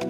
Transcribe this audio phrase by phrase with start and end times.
[0.00, 0.08] Hello,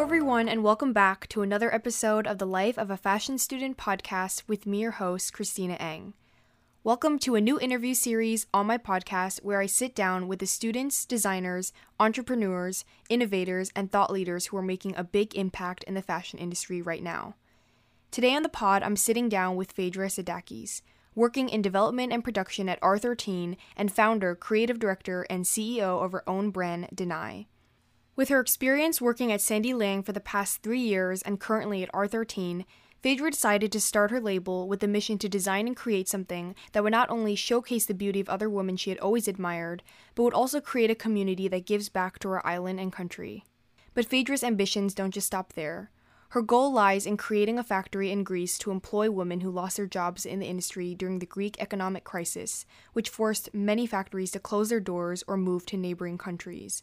[0.00, 4.42] everyone, and welcome back to another episode of the Life of a Fashion Student podcast
[4.48, 6.14] with me, your host, Christina Eng.
[6.82, 10.46] Welcome to a new interview series on my podcast where I sit down with the
[10.46, 16.02] students, designers, entrepreneurs, innovators, and thought leaders who are making a big impact in the
[16.02, 17.36] fashion industry right now.
[18.14, 20.82] Today on the pod, I'm sitting down with Phaedra Sadakis,
[21.16, 26.22] working in development and production at R13 and founder, creative director, and CEO of her
[26.28, 27.48] own brand, Deny.
[28.14, 31.90] With her experience working at Sandy Liang for the past three years and currently at
[31.90, 32.64] R13,
[33.02, 36.84] Phaedra decided to start her label with the mission to design and create something that
[36.84, 39.82] would not only showcase the beauty of other women she had always admired,
[40.14, 43.42] but would also create a community that gives back to her island and country.
[43.92, 45.90] But Phaedra's ambitions don't just stop there.
[46.34, 49.86] Her goal lies in creating a factory in Greece to employ women who lost their
[49.86, 54.68] jobs in the industry during the Greek economic crisis, which forced many factories to close
[54.68, 56.82] their doors or move to neighboring countries.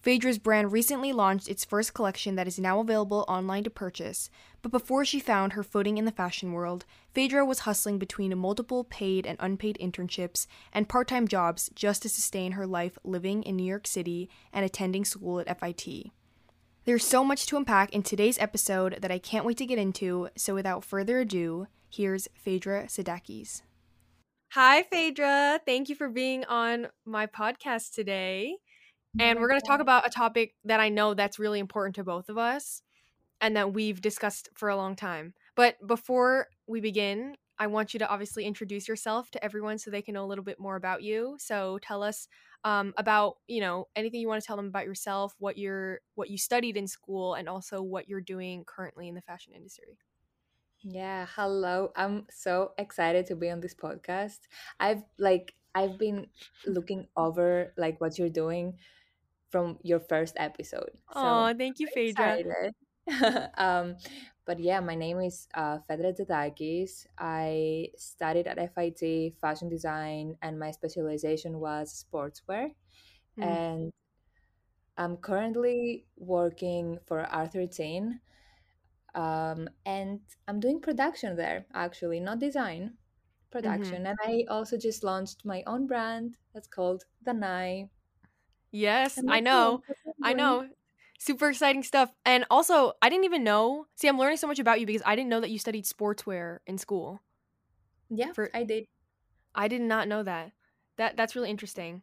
[0.00, 4.30] Phaedra's brand recently launched its first collection that is now available online to purchase,
[4.62, 8.84] but before she found her footing in the fashion world, Phaedra was hustling between multiple
[8.84, 13.56] paid and unpaid internships and part time jobs just to sustain her life living in
[13.56, 16.12] New York City and attending school at FIT.
[16.88, 20.30] There's so much to unpack in today's episode that I can't wait to get into,
[20.38, 23.60] so without further ado, here's Phaedra Sadakis.
[24.52, 25.60] Hi, Phaedra.
[25.66, 28.56] Thank you for being on my podcast today
[29.20, 32.04] and we're going to talk about a topic that I know that's really important to
[32.04, 32.80] both of us
[33.38, 35.34] and that we've discussed for a long time.
[35.56, 40.02] But before we begin, I want you to obviously introduce yourself to everyone so they
[40.02, 41.36] can know a little bit more about you.
[41.38, 42.28] So tell us
[42.64, 46.30] um, about you know anything you want to tell them about yourself, what you're what
[46.30, 49.98] you studied in school, and also what you're doing currently in the fashion industry.
[50.82, 51.92] Yeah, hello.
[51.96, 54.38] I'm so excited to be on this podcast.
[54.78, 56.26] I've like I've been
[56.66, 58.74] looking over like what you're doing
[59.50, 60.90] from your first episode.
[61.14, 62.72] Oh, thank you, Phaedra.
[63.56, 63.96] um,
[64.48, 67.06] but yeah, my name is uh, Dadakis.
[67.18, 72.72] I studied at FIT fashion design, and my specialization was sportswear.
[73.38, 73.44] Mm.
[73.44, 73.92] And
[74.96, 78.20] I'm currently working for R13,
[79.14, 81.66] um, and I'm doing production there.
[81.74, 82.94] Actually, not design,
[83.50, 84.04] production.
[84.04, 84.16] Mm-hmm.
[84.16, 87.90] And I also just launched my own brand that's called Deny
[88.70, 89.82] Yes, I know.
[90.22, 90.68] I know.
[91.18, 92.12] Super exciting stuff.
[92.24, 93.86] And also, I didn't even know.
[93.96, 96.58] See, I'm learning so much about you because I didn't know that you studied sportswear
[96.66, 97.20] in school.
[98.08, 98.86] Yeah, for, I did.
[99.54, 100.52] I did not know that.
[100.96, 102.02] That that's really interesting.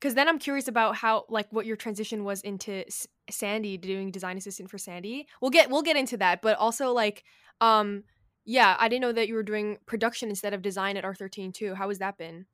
[0.00, 4.10] Cuz then I'm curious about how like what your transition was into S- Sandy doing
[4.10, 5.26] design assistant for Sandy.
[5.40, 7.24] We'll get we'll get into that, but also like
[7.60, 8.04] um
[8.44, 11.74] yeah, I didn't know that you were doing production instead of design at R13 too.
[11.74, 12.46] How has that been?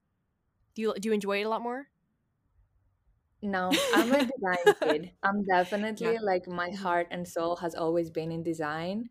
[0.75, 1.89] Do you do you enjoy it a lot more?
[3.43, 5.13] No, I'm a design kid.
[5.23, 6.21] I'm definitely yeah.
[6.23, 6.83] like my mm-hmm.
[6.83, 9.09] heart and soul has always been in design.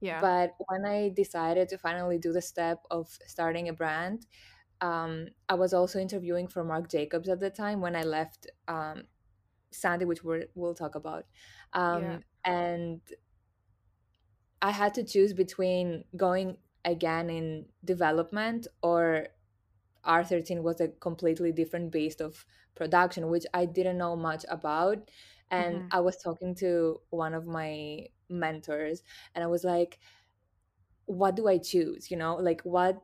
[0.00, 0.20] Yeah.
[0.20, 4.26] But when I decided to finally do the step of starting a brand,
[4.80, 9.04] um, I was also interviewing for Marc Jacobs at the time when I left um,
[9.70, 11.24] Sandy, which we will talk about.
[11.72, 12.18] Um, yeah.
[12.44, 13.00] And
[14.60, 19.28] I had to choose between going again in development or
[20.06, 22.44] R13 was a completely different beast of
[22.74, 25.10] production, which I didn't know much about.
[25.50, 25.86] And mm-hmm.
[25.92, 29.02] I was talking to one of my mentors,
[29.34, 29.98] and I was like,
[31.06, 32.10] what do I choose?
[32.10, 33.02] You know, like what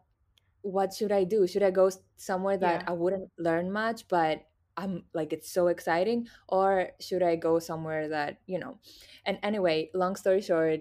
[0.63, 1.47] what should I do?
[1.47, 2.91] Should I go somewhere that yeah.
[2.91, 4.43] I wouldn't learn much, but
[4.77, 8.79] I'm like it's so exciting, or should I go somewhere that you know?
[9.27, 10.81] And anyway, long story short,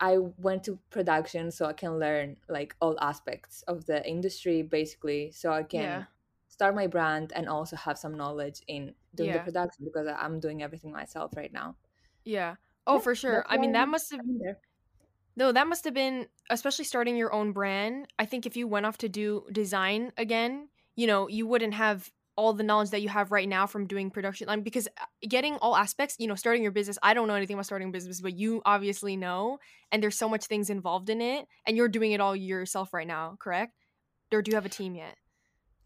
[0.00, 5.30] I went to production so I can learn like all aspects of the industry basically
[5.32, 6.04] so I can yeah.
[6.48, 9.38] start my brand and also have some knowledge in doing yeah.
[9.38, 11.76] the production because I'm doing everything myself right now.
[12.24, 12.56] Yeah.
[12.86, 13.44] Oh, yeah, for sure.
[13.48, 14.58] I mean, that must have been there.
[15.36, 18.08] No, that must have been especially starting your own brand.
[18.18, 22.10] I think if you went off to do design again, you know, you wouldn't have
[22.36, 25.56] all the knowledge that you have right now from doing production line because uh, getting
[25.56, 28.20] all aspects you know starting your business i don't know anything about starting a business
[28.20, 29.58] but you obviously know
[29.90, 33.06] and there's so much things involved in it and you're doing it all yourself right
[33.06, 33.72] now correct?
[34.32, 35.16] Or do you have a team yet?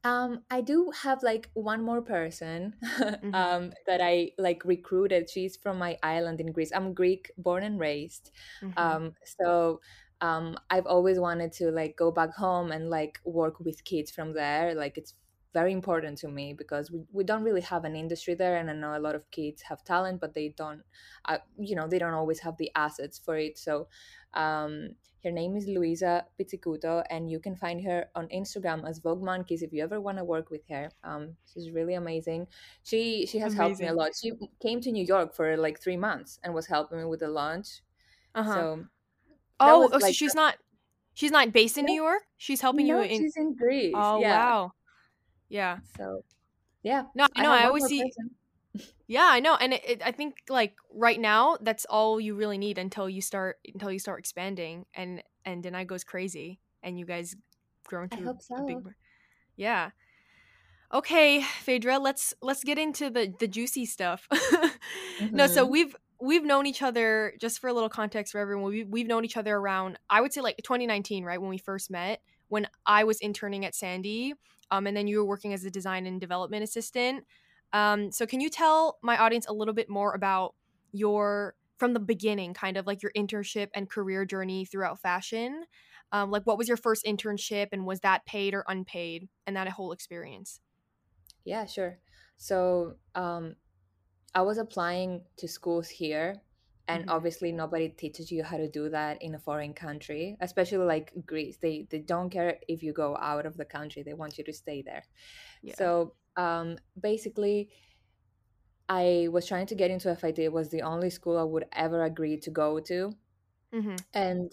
[0.03, 3.35] Um i do have like one more person mm-hmm.
[3.35, 5.29] um that i like recruited.
[5.29, 6.73] She's from my island in greece.
[6.75, 8.31] I'm greek born and raised.
[8.63, 8.79] Mm-hmm.
[8.79, 9.81] um so
[10.23, 14.33] um i've always wanted to like go back home and like work with kids from
[14.33, 14.75] there.
[14.75, 15.15] Like it's
[15.53, 18.73] very important to me because we, we don't really have an industry there and i
[18.73, 20.83] know a lot of kids have talent but they don't
[21.25, 23.59] uh, you know they don't always have the assets for it.
[23.59, 23.89] So
[24.35, 24.91] um,
[25.25, 29.63] her name is luisa pizzicuto and you can find her on instagram as vogue monkeys
[29.63, 30.91] if you ever want to work with her.
[31.05, 32.47] Um, she's really amazing.
[32.83, 33.57] She she has amazing.
[33.57, 34.13] helped me a lot.
[34.21, 34.33] She
[34.63, 37.83] came to new york for like three months and was helping me with the launch.
[38.35, 38.55] Uh-huh.
[38.55, 38.85] so
[39.59, 40.57] oh, oh like, so she's not
[41.15, 42.23] she's not based in new york?
[42.37, 43.95] She's helping no, you in she's in greece.
[43.97, 44.39] Oh yeah.
[44.39, 44.73] wow
[45.51, 45.79] yeah.
[45.97, 46.25] So,
[46.83, 47.05] yeah.
[47.15, 47.53] No, I know.
[47.53, 48.03] I, I always see.
[48.03, 48.31] Person.
[49.07, 52.57] yeah, I know, and it, it, I think like right now, that's all you really
[52.57, 56.99] need until you start until you start expanding, and and then I goes crazy, and
[56.99, 57.37] you guys
[57.87, 58.55] grow into I hope so.
[58.57, 58.79] a big.
[59.57, 59.91] Yeah.
[60.93, 64.27] Okay, Phaedra, let's let's get into the the juicy stuff.
[64.33, 64.67] mm-hmm.
[65.37, 65.73] No, so mm-hmm.
[65.73, 68.71] we've we've known each other just for a little context for everyone.
[68.71, 71.91] We we've known each other around I would say like 2019, right when we first
[71.91, 74.35] met when I was interning at Sandy
[74.71, 77.25] um, and then you were working as a design and development assistant.
[77.73, 80.55] Um, so can you tell my audience a little bit more about
[80.93, 85.65] your from the beginning, kind of like your internship and career journey throughout fashion?
[86.13, 89.69] Um, like, what was your first internship, and was that paid or unpaid, and that
[89.69, 90.61] whole experience?
[91.45, 91.99] Yeah, sure.
[92.37, 93.55] So um,
[94.35, 96.43] I was applying to schools here
[96.91, 97.17] and mm-hmm.
[97.17, 101.57] obviously nobody teaches you how to do that in a foreign country especially like greece
[101.59, 104.53] they they don't care if you go out of the country they want you to
[104.53, 105.05] stay there
[105.63, 105.75] yeah.
[105.77, 107.69] so um, basically
[108.89, 112.05] i was trying to get into fit it was the only school i would ever
[112.05, 113.13] agree to go to
[113.73, 113.97] mm-hmm.
[114.15, 114.51] and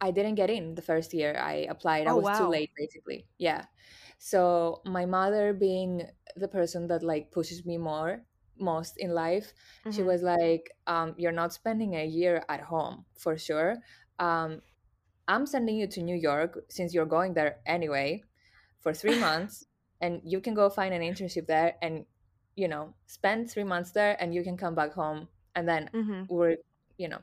[0.00, 2.38] i didn't get in the first year i applied oh, i was wow.
[2.38, 3.64] too late basically yeah
[4.18, 6.02] so my mother being
[6.36, 8.22] the person that like pushes me more
[8.62, 9.90] most in life mm-hmm.
[9.90, 13.76] she was like um, you're not spending a year at home for sure
[14.18, 14.60] um,
[15.28, 18.22] i'm sending you to new york since you're going there anyway
[18.80, 19.66] for three months
[20.00, 22.04] and you can go find an internship there and
[22.56, 26.22] you know spend three months there and you can come back home and then mm-hmm.
[26.28, 26.56] we're
[26.98, 27.20] you know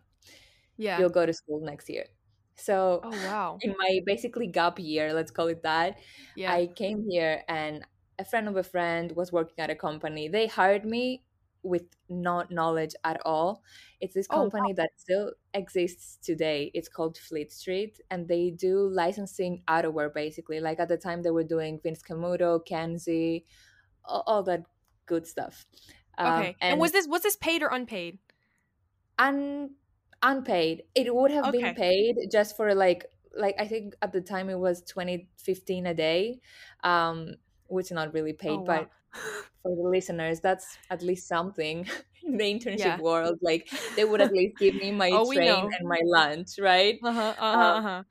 [0.77, 2.05] yeah you'll go to school next year
[2.55, 5.97] so oh wow in my basically gap year let's call it that
[6.35, 6.51] yeah.
[6.51, 7.85] i came here and
[8.19, 10.27] a friend of a friend was working at a company.
[10.27, 11.23] They hired me
[11.63, 13.63] with no knowledge at all.
[13.99, 14.73] It's this company oh, wow.
[14.77, 16.71] that still exists today.
[16.73, 20.59] It's called Fleet Street, and they do licensing outerwear basically.
[20.59, 23.45] Like at the time, they were doing Vince Camuto, Kensie,
[24.05, 24.63] all, all that
[25.05, 25.65] good stuff.
[26.17, 28.19] Um, okay, and, and, was this was this paid or unpaid?
[29.17, 29.71] Un
[30.23, 30.83] unpaid.
[30.95, 31.61] It would have okay.
[31.61, 33.05] been paid just for like
[33.37, 36.39] like I think at the time it was twenty fifteen a day.
[36.83, 37.35] Um,
[37.69, 38.65] which is not really paid, oh, wow.
[38.65, 38.89] but
[39.61, 41.87] for the listeners, that's at least something
[42.23, 42.99] in the internship yeah.
[42.99, 43.39] world.
[43.41, 46.99] Like they would at least give me my oh, train and my lunch, right?
[47.03, 48.03] Uh-huh, uh-huh, um, uh-huh.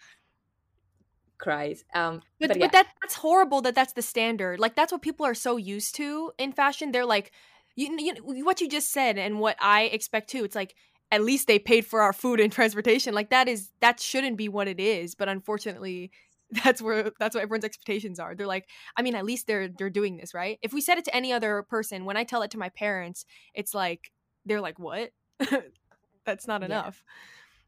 [1.39, 1.85] Cries.
[1.95, 2.67] Um, but, but, yeah.
[2.67, 4.59] but that that's horrible that that's the standard.
[4.59, 6.93] Like that's what people are so used to in fashion.
[6.93, 7.33] They're like,
[7.77, 10.45] you, you what you just said and what I expect too.
[10.45, 10.75] It's like
[11.11, 13.15] at least they paid for our food and transportation.
[13.15, 15.15] Like that is that shouldn't be what it is.
[15.15, 16.11] But unfortunately,
[16.51, 18.35] that's where that's what everyone's expectations are.
[18.35, 18.67] They're like,
[18.97, 20.59] I mean, at least they're they're doing this, right?
[20.63, 23.27] If we said it to any other person, when I tell it to my parents,
[23.55, 24.13] it's like
[24.47, 25.11] they're like, "What?
[26.25, 27.13] that's not enough." Yeah.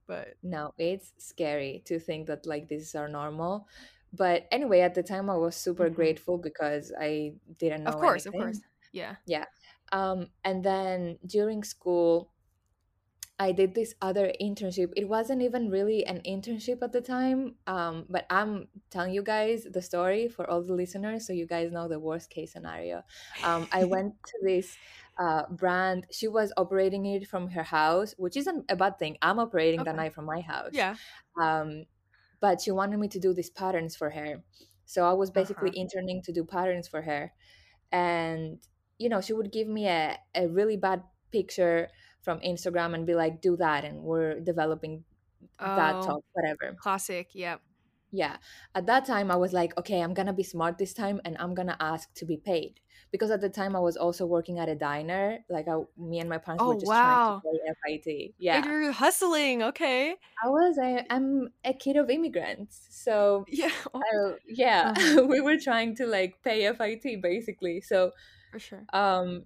[0.06, 3.68] But no, it's scary to think that like this is our normal.
[4.12, 5.94] But anyway, at the time I was super mm-hmm.
[5.94, 7.90] grateful because I didn't know.
[7.90, 8.40] Of course, anything.
[8.40, 8.60] of course.
[8.92, 9.16] Yeah.
[9.26, 9.44] Yeah.
[9.92, 12.32] Um and then during school
[13.40, 14.92] I did this other internship.
[14.96, 19.64] It wasn't even really an internship at the time, um, but I'm telling you guys
[19.64, 23.02] the story for all the listeners so you guys know the worst case scenario.
[23.42, 24.76] Um, I went to this
[25.18, 26.06] uh, brand.
[26.12, 29.16] She was operating it from her house, which isn't a bad thing.
[29.22, 29.90] I'm operating okay.
[29.90, 30.72] that night from my house.
[30.74, 30.96] Yeah.
[31.40, 31.86] Um,
[32.42, 34.44] but she wanted me to do these patterns for her.
[34.84, 35.80] So I was basically uh-huh.
[35.80, 37.32] interning to do patterns for her.
[37.90, 38.58] And,
[38.98, 41.88] you know, she would give me a, a really bad picture
[42.22, 45.04] from Instagram and be like, do that, and we're developing
[45.58, 46.76] oh, that talk, whatever.
[46.78, 47.60] Classic, Yep.
[48.12, 48.36] Yeah.
[48.74, 51.54] At that time, I was like, okay, I'm gonna be smart this time, and I'm
[51.54, 52.80] gonna ask to be paid
[53.12, 55.38] because at the time I was also working at a diner.
[55.48, 57.40] Like, I, me and my parents oh, were just wow.
[57.42, 58.34] trying to pay FIT.
[58.38, 59.62] Yeah, you're hustling.
[59.62, 60.16] Okay.
[60.44, 60.78] I was.
[60.82, 64.00] I, am a kid of immigrants, so yeah, I,
[64.48, 64.92] yeah.
[64.96, 65.22] Uh-huh.
[65.28, 67.80] we were trying to like pay FIT basically.
[67.80, 68.12] So
[68.50, 68.84] for sure.
[68.92, 69.44] Um,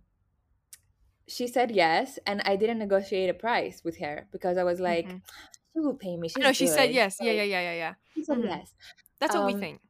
[1.27, 5.07] she said yes, and I didn't negotiate a price with her because I was like,
[5.07, 5.19] mm-hmm.
[5.73, 6.29] she will pay me.
[6.29, 6.75] She's no, she good.
[6.75, 7.19] said yes.
[7.21, 7.95] yeah, yeah, yeah, yeah, yeah.
[8.15, 8.49] She said mm-hmm.
[8.49, 8.75] yes.
[9.21, 9.81] That's what um, we think.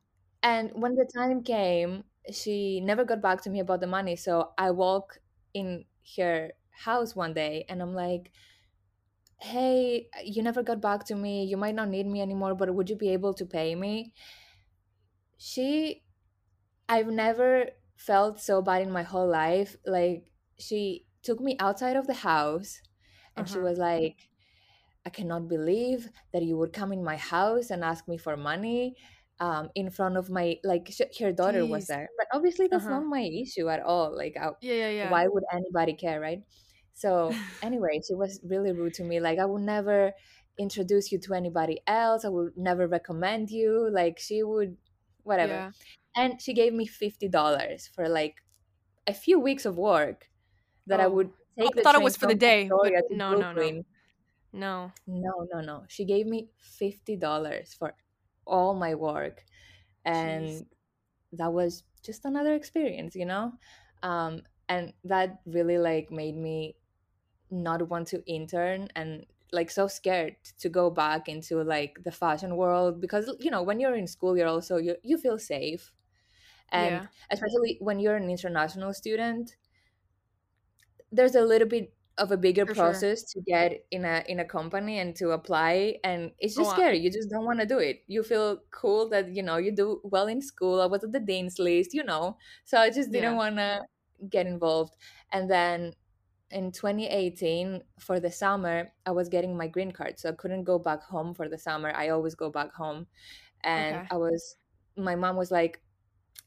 [0.43, 4.17] And when the time came, she never got back to me about the money.
[4.17, 5.19] So I walk
[5.55, 5.85] in
[6.17, 8.31] her house one day, and I'm like,
[9.41, 11.45] "Hey, you never got back to me.
[11.45, 14.13] You might not need me anymore, but would you be able to pay me?"
[15.39, 16.05] She
[16.89, 19.77] I've never felt so bad in my whole life.
[19.87, 22.81] Like she took me outside of the house
[23.37, 23.55] and uh-huh.
[23.55, 24.29] she was like,
[25.07, 28.97] I cannot believe that you would come in my house and ask me for money
[29.41, 31.69] um, in front of my like sh- her daughter Jeez.
[31.69, 33.01] was there but obviously that's uh-huh.
[33.01, 36.41] not my issue at all like I, yeah, yeah, yeah why would anybody care right
[36.95, 40.13] so anyway she was really rude to me like i would never
[40.57, 44.77] introduce you to anybody else i would never recommend you like she would
[45.25, 45.71] whatever yeah.
[46.17, 48.37] and she gave me $50 for like
[49.07, 50.29] a few weeks of work
[50.87, 51.05] that oh.
[51.05, 53.83] i would take oh, I thought it was for the day but no, no no
[54.53, 56.49] no no no no she gave me
[56.81, 57.95] $50 for
[58.47, 59.45] all my work
[60.05, 60.67] and Jeez.
[61.33, 63.53] that was just another experience you know
[64.03, 66.77] um, and that really like made me
[67.51, 72.57] not want to intern and like so scared to go back into like the fashion
[72.57, 75.93] world because you know when you're in school you're also you, you feel safe
[76.73, 77.07] and yeah.
[77.31, 79.57] especially when you're an international student
[81.15, 83.43] there's a little bit of a bigger For process sure.
[83.43, 86.75] to get in a in a company and to apply and it's oh, just oh,
[86.75, 89.73] scary you just don't want to do it you feel cool that you know you
[89.73, 93.11] do well in school i was at the dean's list you know so i just
[93.11, 93.37] didn't yeah.
[93.37, 93.81] want to
[94.31, 94.95] get involved
[95.33, 95.93] and then
[96.51, 100.79] in 2018 for the summer i was getting my green card so i couldn't go
[100.79, 103.07] back home for the summer i always go back home
[103.65, 104.07] and okay.
[104.13, 104.57] i was
[104.97, 105.83] my mom was like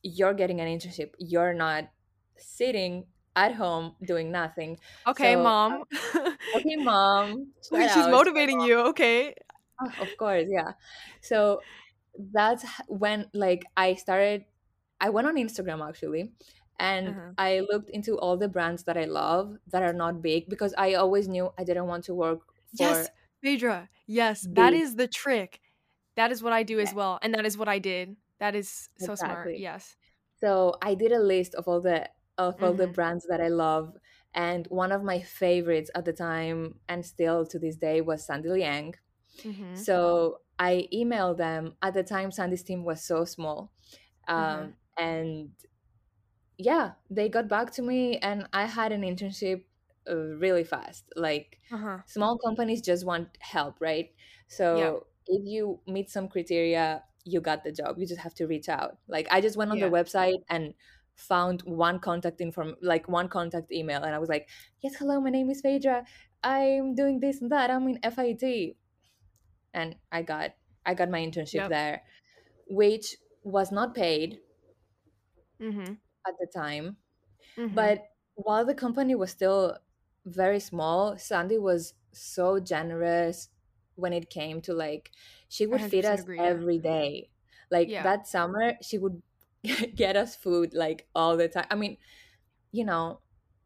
[0.01, 1.89] you're getting an internship you're not
[2.37, 3.03] sitting
[3.37, 4.79] at home doing nothing.
[5.05, 5.83] Okay, so, mom.
[6.57, 7.53] Okay, mom.
[7.69, 8.11] She's out.
[8.11, 8.79] motivating you.
[8.91, 9.35] Okay.
[9.79, 10.71] Oh, of course, yeah.
[11.21, 11.61] So
[12.33, 14.45] that's when like I started
[14.99, 16.31] I went on Instagram actually
[16.79, 17.31] and uh-huh.
[17.37, 20.95] I looked into all the brands that I love that are not big because I
[20.95, 22.39] always knew I didn't want to work
[22.75, 23.09] for Yes,
[23.43, 23.89] Phaedra.
[24.07, 24.55] Yes, big.
[24.55, 25.61] that is the trick.
[26.15, 28.15] That is what I do as well and that is what I did.
[28.39, 29.53] That is so exactly.
[29.53, 29.59] smart.
[29.59, 29.95] Yes.
[30.41, 32.77] So I did a list of all the of all mm-hmm.
[32.77, 33.93] the brands that I love.
[34.33, 38.49] And one of my favorites at the time and still to this day was Sandy
[38.49, 38.93] Liang.
[39.43, 39.75] Mm-hmm.
[39.75, 41.75] So I emailed them.
[41.81, 43.71] At the time, Sandy's team was so small.
[44.27, 44.69] Um, mm-hmm.
[45.03, 45.49] And
[46.57, 49.63] yeah, they got back to me, and I had an internship
[50.09, 51.05] uh, really fast.
[51.15, 51.99] Like uh-huh.
[52.05, 54.09] small companies just want help, right?
[54.47, 55.35] So yeah.
[55.35, 57.97] if you meet some criteria, you got the job.
[57.99, 58.97] You just have to reach out.
[59.07, 59.89] Like I just went on yeah.
[59.89, 60.73] their website and
[61.17, 64.47] found one contact inform like one contact email and I was like,
[64.81, 66.05] Yes, hello, my name is Phaedra.
[66.43, 67.69] I'm doing this and that.
[67.69, 68.77] I'm in FIT.
[69.73, 70.51] And I got
[70.85, 71.69] I got my internship yep.
[71.69, 72.03] there,
[72.67, 74.39] which was not paid
[75.61, 75.93] mm-hmm.
[76.27, 76.97] at the time.
[77.57, 77.75] Mm-hmm.
[77.75, 78.05] But
[78.35, 79.77] while the company was still
[80.25, 83.49] very small, Sandy was so generous
[83.95, 85.11] when it came to like
[85.49, 87.29] she would feed us agree, every day.
[87.71, 88.03] Like yeah.
[88.03, 89.21] that summer, she would
[89.95, 91.65] get us food like all the time.
[91.69, 91.97] I mean,
[92.71, 93.19] you know,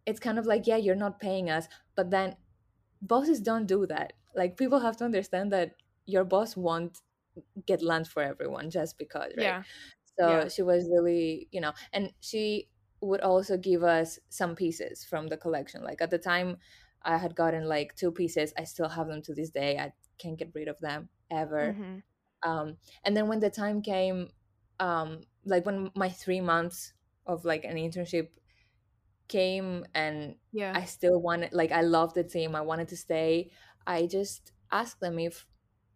[0.05, 2.35] it's kind of like, yeah, you're not paying us, but then
[3.01, 4.13] bosses don't do that.
[4.35, 6.99] Like people have to understand that your boss won't
[7.65, 9.43] get lunch for everyone just because, right?
[9.43, 9.63] Yeah.
[10.19, 10.47] So yeah.
[10.49, 12.67] she was really, you know, and she
[13.01, 15.83] would also give us some pieces from the collection.
[15.83, 16.57] Like at the time,
[17.03, 18.53] I had gotten like two pieces.
[18.57, 19.77] I still have them to this day.
[19.77, 21.75] I can't get rid of them ever.
[21.77, 22.49] Mm-hmm.
[22.49, 24.29] Um, and then when the time came
[24.79, 26.93] um, like when my three months
[27.25, 28.29] of like an internship
[29.27, 30.73] came and yeah.
[30.75, 33.51] I still wanted like i loved the team i wanted to stay
[33.87, 35.45] i just asked them if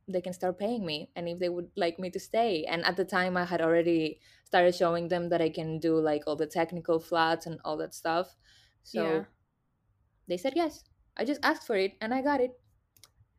[0.07, 2.65] they can start paying me and if they would like me to stay.
[2.65, 6.23] And at the time i had already started showing them that i can do like
[6.27, 8.35] all the technical flats and all that stuff.
[8.83, 9.23] So yeah.
[10.27, 10.83] they said yes.
[11.17, 12.51] I just asked for it and i got it.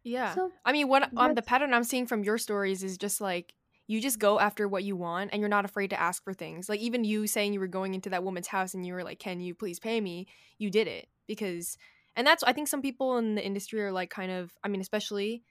[0.02, 0.34] Yeah.
[0.34, 3.54] So, i mean what on the pattern i'm seeing from your stories is just like
[3.86, 6.68] you just go after what you want and you're not afraid to ask for things.
[6.68, 9.18] Like even you saying you were going into that woman's house and you were like,
[9.18, 10.26] "Can you please pay me?"
[10.58, 11.78] You did it because
[12.16, 14.80] and that's I think some people in the industry are like kind of I mean,
[14.80, 15.42] especially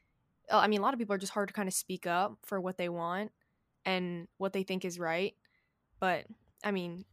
[0.51, 2.37] uh, I mean, a lot of people are just hard to kind of speak up
[2.43, 3.31] for what they want
[3.85, 5.33] and what they think is right.
[5.99, 6.25] But
[6.63, 7.05] I mean,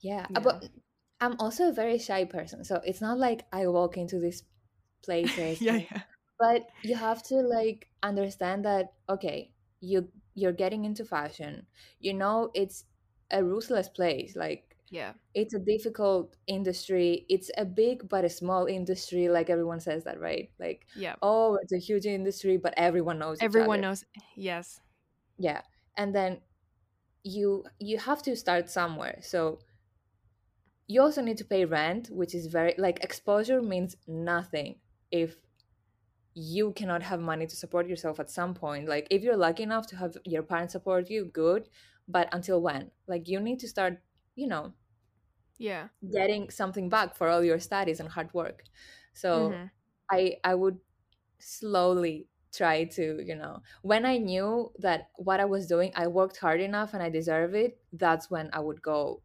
[0.00, 0.40] yeah, yeah.
[0.40, 0.64] but
[1.20, 2.64] I'm also a very shy person.
[2.64, 4.42] So it's not like I walk into these
[5.04, 5.60] places.
[5.60, 6.02] yeah, yeah.
[6.38, 11.66] But you have to like understand that okay, you you're getting into fashion
[11.98, 12.84] you know it's
[13.30, 15.12] a ruthless place like yeah.
[15.34, 20.20] it's a difficult industry it's a big but a small industry like everyone says that
[20.20, 20.50] right?
[20.58, 21.14] Like yeah.
[21.22, 24.04] oh it's a huge industry but everyone knows everyone knows
[24.36, 24.80] yes.
[25.38, 25.62] Yeah
[25.96, 26.40] and then
[27.22, 29.60] you you have to start somewhere so
[30.88, 34.76] you also need to pay rent which is very like exposure means nothing
[35.10, 35.36] if
[36.42, 38.88] you cannot have money to support yourself at some point.
[38.88, 41.68] Like if you're lucky enough to have your parents support you good
[42.08, 42.90] but until when?
[43.06, 43.98] Like you need to start
[44.36, 44.72] you know
[45.58, 45.88] yeah.
[46.12, 48.64] getting something back for all your studies and hard work.
[49.12, 49.64] So mm-hmm.
[50.10, 50.78] i i would
[51.38, 56.36] slowly try to you know when i knew that what i was doing i worked
[56.36, 59.22] hard enough and i deserve it that's when i would go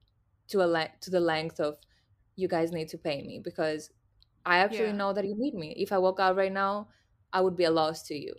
[0.47, 1.77] to a le- to the length of
[2.35, 3.89] you guys need to pay me because
[4.45, 5.01] i actually yeah.
[5.01, 5.73] know that you need me.
[5.77, 6.87] If i walk out right now
[7.35, 8.33] i would be a loss to you.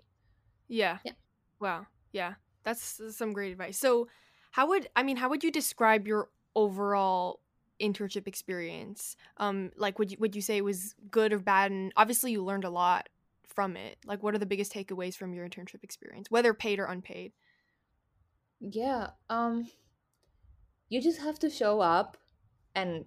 [0.68, 0.98] Yeah.
[1.04, 1.12] Yeah.
[1.60, 1.86] Wow.
[2.12, 2.34] Yeah.
[2.64, 3.78] That's some great advice.
[3.78, 4.08] So
[4.50, 7.40] how would i mean how would you describe your overall
[7.80, 9.16] internship experience?
[9.36, 11.70] Um like would you would you say it was good or bad?
[11.70, 13.08] And obviously you learned a lot
[13.46, 13.98] from it.
[14.06, 17.32] Like what are the biggest takeaways from your internship experience whether paid or unpaid?
[18.60, 19.68] Yeah um
[20.88, 22.16] you just have to show up
[22.74, 23.04] and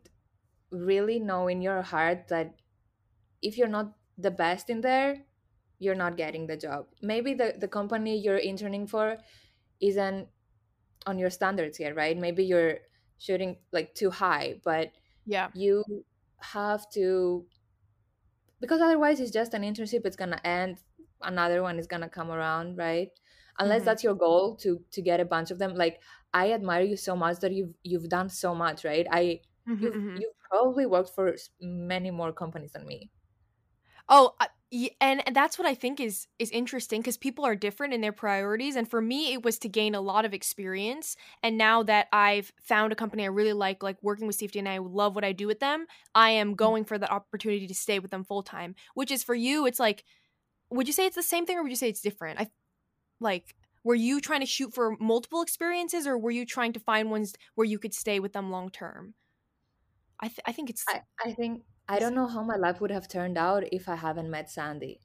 [0.70, 2.54] really know in your heart that
[3.42, 5.26] if you're not the best in there
[5.80, 6.86] you're not getting the job.
[7.02, 9.18] Maybe the, the company you're interning for
[9.82, 10.28] isn't
[11.06, 12.18] on your standards yet right?
[12.18, 12.80] Maybe you're
[13.18, 14.92] shooting like too high but
[15.26, 15.48] yeah.
[15.54, 15.84] you
[16.38, 17.46] have to
[18.62, 20.78] because otherwise it's just an internship it's gonna end
[21.22, 23.10] another one is gonna come around right?
[23.58, 23.86] Unless mm-hmm.
[23.86, 25.76] that's your goal to to get a bunch of them.
[25.76, 26.02] Like
[26.34, 29.08] i admire you so much that you've you've done so much right?
[29.10, 30.16] I mm-hmm, you've, mm-hmm.
[30.18, 33.10] you've probably worked for many more companies than me.
[34.10, 34.34] Oh
[35.02, 38.76] and that's what i think is is interesting because people are different in their priorities
[38.76, 42.52] and for me it was to gain a lot of experience and now that i've
[42.62, 45.32] found a company i really like like working with safety and i love what i
[45.32, 46.56] do with them i am mm.
[46.56, 49.80] going for the opportunity to stay with them full time which is for you it's
[49.80, 50.04] like
[50.70, 52.48] would you say it's the same thing or would you say it's different i
[53.20, 57.10] like were you trying to shoot for multiple experiences or were you trying to find
[57.10, 59.16] ones where you could stay with them long term
[60.20, 62.92] i th- i think it's I, I think I don't know how my life would
[62.92, 65.02] have turned out if I haven't met Sandy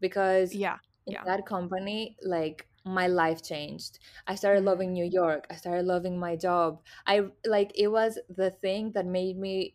[0.00, 1.24] because yeah, in yeah.
[1.24, 3.98] that company like my life changed.
[4.26, 4.68] I started mm-hmm.
[4.68, 5.46] loving New York.
[5.50, 6.80] I started loving my job.
[7.06, 9.74] I like it was the thing that made me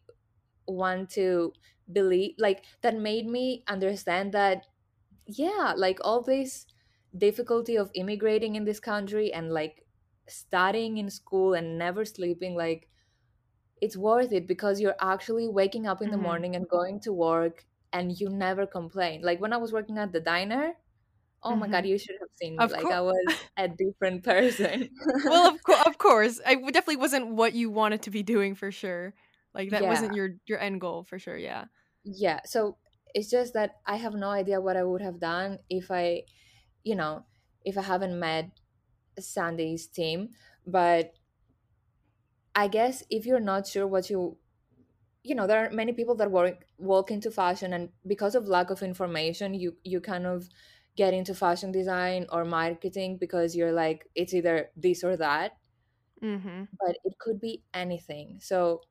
[0.68, 1.54] want to
[1.92, 4.66] believe like that made me understand that
[5.28, 6.66] yeah, like all this
[7.18, 9.86] difficulty of immigrating in this country and like
[10.28, 12.88] studying in school and never sleeping like
[13.82, 16.18] it's worth it because you're actually waking up in mm-hmm.
[16.18, 19.22] the morning and going to work and you never complain.
[19.22, 20.74] Like when I was working at the diner,
[21.44, 21.60] oh mm-hmm.
[21.60, 21.88] my god, mm-hmm.
[21.88, 22.64] you should have seen me.
[22.64, 24.90] Of like I was a different person.
[25.26, 28.72] well, of, co- of course, I definitely wasn't what you wanted to be doing for
[28.72, 29.14] sure.
[29.54, 29.90] Like that yeah.
[29.90, 31.38] wasn't your your end goal for sure.
[31.38, 31.66] Yeah.
[32.04, 32.42] Yeah.
[32.46, 32.78] So
[33.14, 36.24] it's just that I have no idea what I would have done if I,
[36.84, 37.24] you know,
[37.64, 38.52] if I haven't met
[39.18, 40.30] Sandy's team.
[40.68, 41.14] But
[42.56, 44.38] I guess if you're not sure what you
[45.24, 48.70] you know there are many people that work walk into fashion and because of lack
[48.70, 50.50] of information you you kind of
[50.96, 55.58] get into fashion design or marketing because you're like it's either this or that.
[56.22, 56.66] Mm-hmm.
[56.80, 58.40] but it could be anything.
[58.40, 58.82] So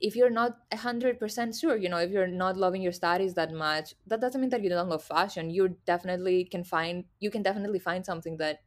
[0.00, 3.94] if you're not 100% sure you know if you're not loving your studies that much
[4.06, 5.50] that doesn't mean that you don't love fashion.
[5.50, 8.60] You definitely can find you can definitely find something that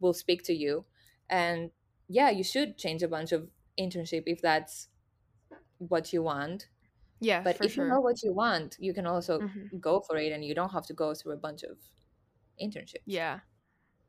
[0.00, 0.86] will speak to you.
[1.30, 1.72] And
[2.14, 3.48] yeah you should change a bunch of
[3.78, 4.88] internship if that's
[5.78, 6.68] what you want
[7.20, 7.84] yeah but if sure.
[7.84, 9.78] you know what you want you can also mm-hmm.
[9.78, 11.76] go for it and you don't have to go through a bunch of
[12.62, 13.40] internships yeah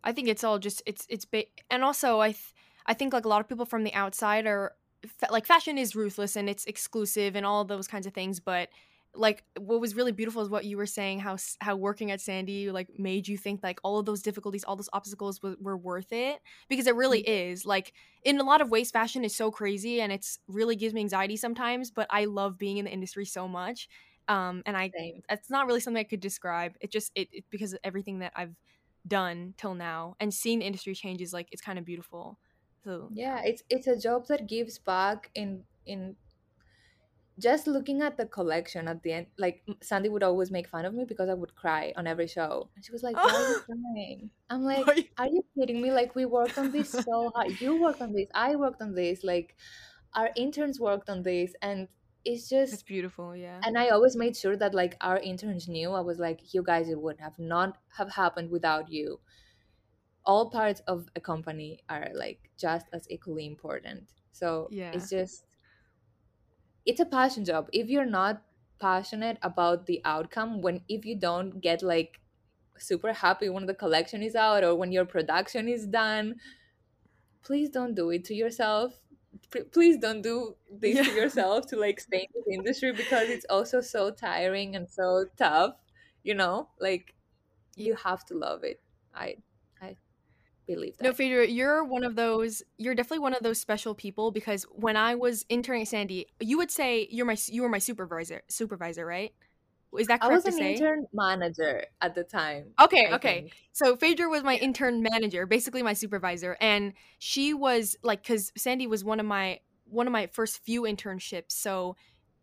[0.04, 2.54] i think it's all just it's it's ba- and also i th-
[2.86, 4.74] i think like a lot of people from the outside are
[5.08, 8.70] fa- like fashion is ruthless and it's exclusive and all those kinds of things but
[9.18, 12.72] like what was really beautiful is what you were saying how how working at sandy
[12.72, 16.12] like made you think like all of those difficulties all those obstacles w- were worth
[16.12, 17.52] it because it really mm-hmm.
[17.52, 20.94] is like in a lot of ways fashion is so crazy and it's really gives
[20.94, 23.88] me anxiety sometimes but i love being in the industry so much
[24.28, 25.22] um and i Same.
[25.30, 28.34] it's not really something i could describe it just it, it because of everything that
[28.36, 28.56] i've
[29.08, 32.40] done till now and seeing the industry changes like it's kind of beautiful
[32.84, 36.16] so yeah it's it's a job that gives back in in
[37.38, 40.94] just looking at the collection at the end, like Sandy would always make fun of
[40.94, 42.70] me because I would cry on every show.
[42.76, 44.30] And she was like, Why are you crying?
[44.50, 45.92] I'm like, Are you kidding me?
[45.92, 47.60] Like, we worked on this so hard.
[47.60, 48.28] You worked on this.
[48.34, 49.24] I worked on this.
[49.24, 49.56] Like,
[50.14, 51.54] our interns worked on this.
[51.62, 51.90] And
[52.24, 52.74] it's just.
[52.74, 53.36] It's beautiful.
[53.36, 53.60] Yeah.
[53.64, 55.92] And I always made sure that, like, our interns knew.
[55.92, 59.20] I was like, You guys, it would have not have happened without you.
[60.26, 64.10] All parts of a company are, like, just as equally important.
[64.32, 64.92] So yeah.
[64.94, 65.55] it's just
[66.86, 67.70] it's a passion job.
[67.74, 68.42] If you're not
[68.80, 72.20] passionate about the outcome when if you don't get like
[72.78, 76.36] super happy when the collection is out or when your production is done
[77.42, 79.00] please don't do it to yourself.
[79.52, 81.04] P- please don't do this yeah.
[81.04, 85.26] to yourself to like stay in this industry because it's also so tiring and so
[85.38, 85.76] tough
[86.26, 86.68] you know?
[86.80, 87.14] Like
[87.78, 88.82] you have to love it.
[89.14, 89.38] I
[90.68, 91.04] believe that.
[91.04, 92.64] No, Phaedra, you're one of those.
[92.78, 96.58] You're definitely one of those special people because when I was interning at Sandy, you
[96.58, 98.42] would say you're my you were my supervisor.
[98.48, 99.34] Supervisor, right?
[99.98, 100.74] Is that correct I was an say?
[100.74, 102.74] intern manager at the time.
[102.80, 103.42] Okay, I okay.
[103.42, 103.54] Think.
[103.72, 108.88] So Phaedra was my intern manager, basically my supervisor, and she was like, because Sandy
[108.88, 111.52] was one of my one of my first few internships.
[111.52, 111.96] So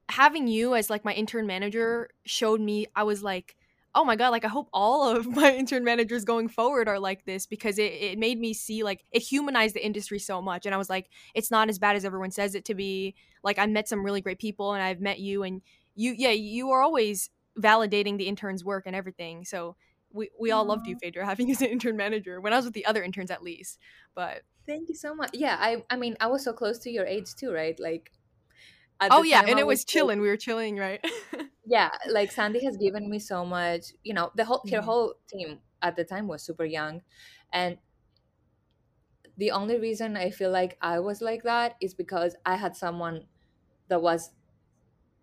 [0.09, 3.57] having you as like my intern manager showed me I was like
[3.95, 7.25] oh my god like i hope all of my intern managers going forward are like
[7.25, 10.67] this because it, it made me see like it humanized the industry so much.
[10.67, 13.15] And i was like it's not as bad as everyone says it to be.
[13.43, 15.63] Like i met some really great people and i've met you and
[15.95, 19.45] you yeah you are always validating the intern's work and everything.
[19.45, 19.77] So
[20.13, 22.65] we, we all loved you phaedra having you as an intern manager when i was
[22.65, 23.79] with the other interns at least.
[24.15, 25.31] But thank you so much.
[25.33, 27.79] Yeah i i mean i was so close to your age too right?
[27.79, 28.11] Like
[29.01, 31.05] oh yeah and I it was, was chilling we were chilling right
[31.65, 34.77] yeah like sandy has given me so much you know the whole mm-hmm.
[34.77, 37.01] her whole team at the time was super young
[37.53, 37.79] and
[39.39, 43.25] the only reason i feel like i was like that is because i had someone
[43.89, 44.31] that was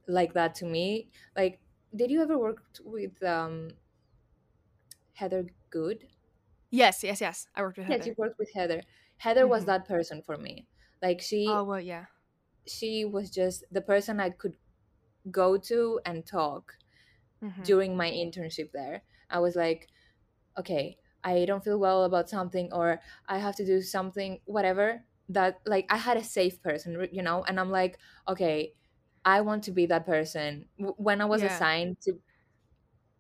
[0.08, 1.60] like that to me like
[1.96, 3.72] did you ever work with um
[5.14, 6.08] heather good
[6.72, 8.82] yes yes yes i worked with heather yes you worked with heather
[9.18, 9.52] heather mm-hmm.
[9.52, 10.66] was that person for me
[11.02, 12.06] like she oh well yeah
[12.66, 14.54] she was just the person i could
[15.32, 16.76] go to and talk
[17.44, 17.64] mm-hmm.
[17.64, 19.04] during my internship there.
[19.30, 19.88] I was like,
[20.58, 25.04] okay, I don't feel well about something or I have to do something, whatever.
[25.30, 28.74] That like I had a safe person, you know, and I'm like, okay,
[29.24, 30.66] I want to be that person.
[30.78, 31.54] when I was yeah.
[31.54, 32.14] assigned to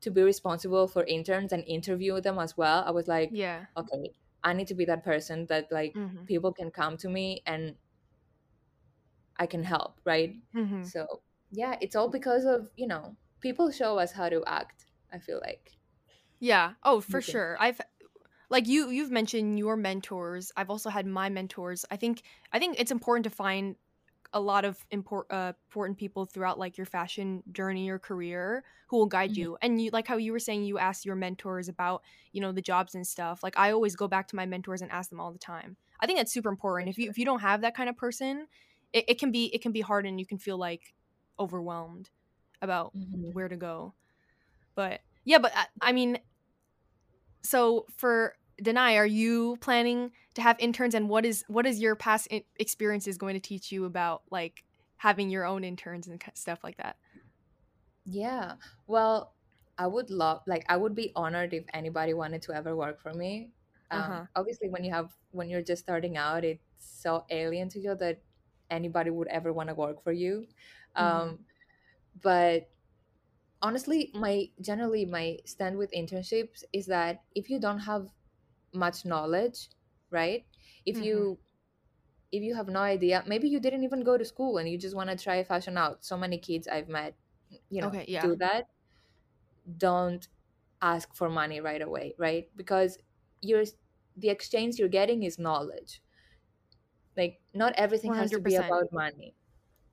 [0.01, 4.13] to be responsible for interns and interview them as well, I was like, yeah, okay,
[4.43, 6.23] I need to be that person that like mm-hmm.
[6.23, 7.75] people can come to me and
[9.37, 10.35] I can help, right?
[10.55, 10.83] Mm-hmm.
[10.83, 15.17] So yeah it's all because of you know people show us how to act i
[15.17, 15.71] feel like.
[16.39, 16.73] Yeah.
[16.83, 17.57] Oh for sure.
[17.59, 17.81] I've
[18.49, 20.51] like you you've mentioned your mentors.
[20.55, 21.85] I've also had my mentors.
[21.91, 23.75] I think i think it's important to find
[24.31, 28.97] a lot of import, uh, important people throughout like your fashion journey or career who
[28.97, 29.39] will guide mm-hmm.
[29.39, 29.57] you.
[29.61, 32.61] And you like how you were saying you ask your mentors about you know the
[32.61, 33.43] jobs and stuff.
[33.43, 35.75] Like i always go back to my mentors and ask them all the time.
[35.99, 36.89] I think that's super important.
[36.89, 38.47] If you if you don't have that kind of person
[38.93, 40.93] it, it can be it can be hard and you can feel like
[41.39, 42.09] overwhelmed
[42.61, 43.31] about mm-hmm.
[43.31, 43.93] where to go.
[44.75, 46.19] But yeah, but uh, I mean,
[47.41, 51.95] so for Denai, are you planning to have interns, and what is what is your
[51.95, 54.63] past experiences going to teach you about like
[54.97, 56.97] having your own interns and stuff like that?
[58.05, 58.53] Yeah,
[58.87, 59.33] well,
[59.77, 63.13] I would love, like, I would be honored if anybody wanted to ever work for
[63.13, 63.51] me.
[63.91, 64.25] Um, uh-huh.
[64.35, 68.19] Obviously, when you have when you're just starting out, it's so alien to you that
[68.69, 70.47] anybody would ever want to work for you.
[70.97, 71.29] Mm-hmm.
[71.29, 71.39] Um,
[72.21, 72.69] but
[73.61, 78.07] honestly, my generally my stand with internships is that if you don't have
[78.73, 79.69] much knowledge,
[80.09, 80.45] right?
[80.85, 81.05] If mm-hmm.
[81.05, 81.39] you
[82.31, 84.95] if you have no idea, maybe you didn't even go to school and you just
[84.95, 86.05] want to try fashion out.
[86.05, 87.15] So many kids I've met,
[87.69, 88.21] you know, okay, yeah.
[88.21, 88.67] do that.
[89.77, 90.27] Don't
[90.81, 92.47] ask for money right away, right?
[92.55, 92.97] Because
[93.41, 93.65] you're
[94.17, 96.01] the exchange you're getting is knowledge.
[97.17, 98.15] Like not everything 100%.
[98.15, 99.33] has to be about money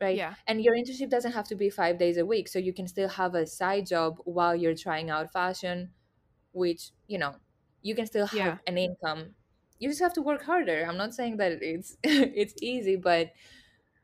[0.00, 0.16] right?
[0.16, 0.34] Yeah.
[0.46, 3.08] And your internship doesn't have to be five days a week so you can still
[3.08, 5.90] have a side job while you're trying out fashion
[6.52, 7.34] which you know
[7.82, 8.58] you can still have yeah.
[8.66, 9.34] an income.
[9.78, 10.86] You just have to work harder.
[10.88, 13.32] I'm not saying that it's it's easy but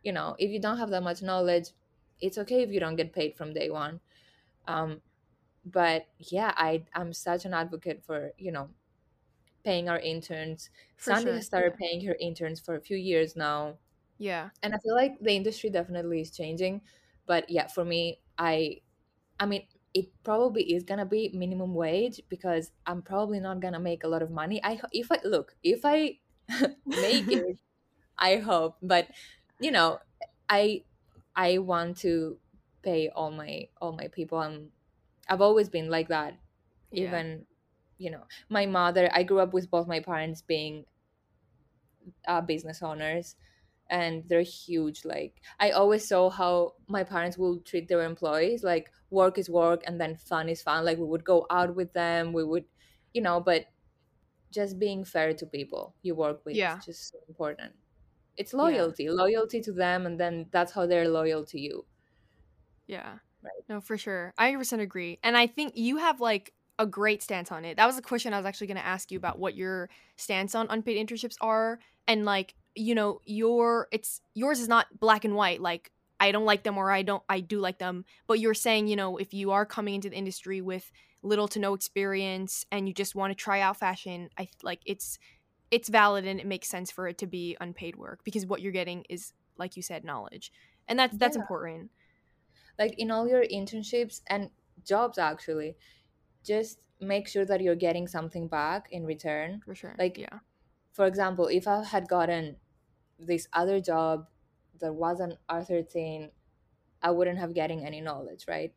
[0.02, 1.68] you know if you don't have that much knowledge
[2.20, 4.00] it's okay if you don't get paid from day one.
[4.68, 5.00] Um
[5.64, 8.68] but yeah i i'm such an advocate for you know
[9.64, 10.70] paying our interns.
[10.96, 11.34] For sandy sure.
[11.34, 11.86] has started yeah.
[11.86, 13.76] paying her interns for a few years now
[14.22, 14.50] yeah.
[14.62, 16.82] And I feel like the industry definitely is changing.
[17.26, 18.82] But yeah, for me, I
[19.40, 24.04] I mean, it probably is gonna be minimum wage because I'm probably not gonna make
[24.04, 24.62] a lot of money.
[24.64, 26.20] I if I look, if I
[26.94, 27.58] make it,
[28.18, 28.78] I hope.
[28.82, 29.08] But
[29.60, 30.00] you know,
[30.48, 30.84] I
[31.36, 32.38] I want to
[32.82, 34.38] pay all my all my people.
[34.38, 34.72] I'm
[35.28, 36.38] I've always been like that.
[36.92, 37.00] Yeah.
[37.08, 37.46] Even
[37.98, 39.10] you know, my mother.
[39.12, 40.86] I grew up with both my parents being
[42.26, 43.36] uh, business owners
[43.92, 48.90] and they're huge like i always saw how my parents will treat their employees like
[49.10, 52.32] work is work and then fun is fun like we would go out with them
[52.32, 52.64] we would
[53.12, 53.66] you know but
[54.52, 56.78] just being fair to people you work with yeah.
[56.78, 57.72] is just so important.
[58.36, 59.12] It's loyalty yeah.
[59.12, 61.84] loyalty to them and then that's how they're loyal to you.
[62.86, 63.18] Yeah.
[63.42, 63.62] Right.
[63.68, 64.32] No for sure.
[64.38, 67.76] I 100% agree and i think you have like a great stance on it.
[67.76, 70.54] That was a question i was actually going to ask you about what your stance
[70.54, 75.34] on unpaid internships are and like you know your it's yours is not black and
[75.34, 78.54] white like i don't like them or i don't i do like them but you're
[78.54, 80.90] saying you know if you are coming into the industry with
[81.22, 85.18] little to no experience and you just want to try out fashion i like it's
[85.72, 88.72] it's valid and it makes sense for it to be unpaid work because what you're
[88.72, 90.52] getting is like you said knowledge.
[90.86, 91.42] And that's that's yeah.
[91.42, 91.90] important.
[92.78, 94.50] Like in all your internships and
[94.84, 95.76] jobs actually
[96.44, 99.62] just make sure that you're getting something back in return.
[99.64, 99.96] For sure.
[99.98, 100.38] Like yeah.
[100.92, 102.56] for example if i had gotten
[103.26, 104.26] this other job
[104.80, 106.30] that wasn't r13
[107.02, 108.72] i wouldn't have getting any knowledge right?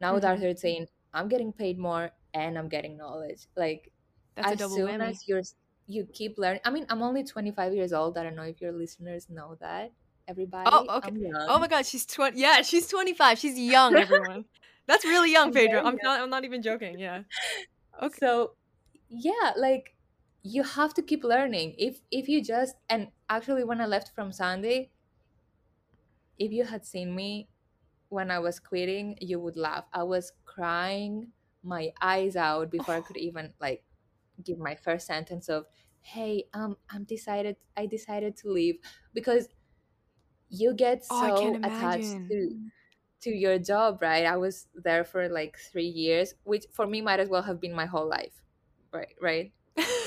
[0.00, 0.40] Now mm-hmm.
[0.40, 3.46] with r13 i'm getting paid more and i'm getting knowledge.
[3.56, 3.92] Like
[4.36, 5.10] That's as soon whammy.
[5.10, 5.42] as you're
[5.90, 8.70] you keep learning i mean i'm only 25 years old i don't know if your
[8.70, 9.92] listeners know that
[10.28, 11.10] everybody oh okay.
[11.48, 14.44] Oh my god she's 20 yeah she's 25 she's young everyone.
[14.86, 17.22] That's really young Phaedra i'm not i'm not even joking yeah.
[18.00, 18.52] Okay so
[19.08, 19.94] yeah like
[20.42, 21.74] you have to keep learning.
[21.78, 24.92] If if you just and actually when i left from Sandy
[26.38, 27.48] if you had seen me
[28.08, 29.86] when i was quitting you would laugh.
[29.92, 33.84] I was crying my eyes out before i could even like
[34.44, 35.66] give my first sentence of
[36.02, 38.78] hey um i'm decided i decided to leave
[39.14, 39.48] because
[40.48, 42.56] you get oh, so attached to
[43.22, 44.26] to your job right?
[44.26, 47.74] I was there for like three years which for me might as well have been
[47.74, 48.42] my whole life
[48.92, 49.52] right right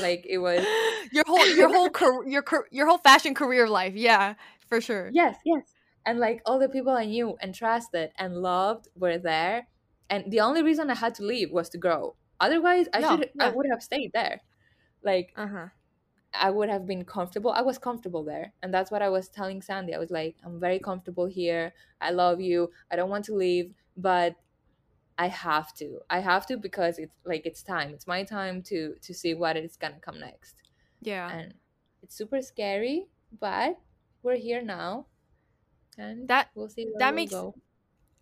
[0.01, 0.65] like it was
[1.11, 4.35] your whole your whole career your your whole fashion career life yeah
[4.67, 5.73] for sure yes yes
[6.05, 9.67] and like all the people i knew and trusted and loved were there
[10.09, 13.47] and the only reason i had to leave was to grow otherwise i should yeah.
[13.47, 14.41] i would have stayed there
[15.03, 15.67] like uh-huh.
[16.33, 19.61] i would have been comfortable i was comfortable there and that's what i was telling
[19.61, 23.35] sandy i was like i'm very comfortable here i love you i don't want to
[23.35, 24.35] leave but
[25.17, 25.99] I have to.
[26.09, 27.91] I have to because it's like it's time.
[27.91, 30.55] It's my time to to see what is gonna come next.
[31.01, 31.29] Yeah.
[31.29, 31.53] And
[32.01, 33.07] it's super scary,
[33.39, 33.77] but
[34.23, 35.05] we're here now.
[35.97, 37.55] And that we'll see that we'll makes go.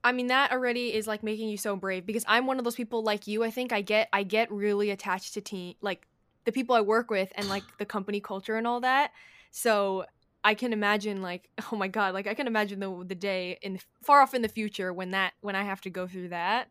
[0.04, 2.76] I mean that already is like making you so brave because I'm one of those
[2.76, 3.44] people like you.
[3.44, 6.08] I think I get I get really attached to team like
[6.46, 9.12] the people I work with and like the company culture and all that.
[9.52, 10.06] So
[10.44, 13.80] I can imagine like oh my god, like I can imagine the the day in
[14.04, 16.70] far off in the future when that when I have to go through that.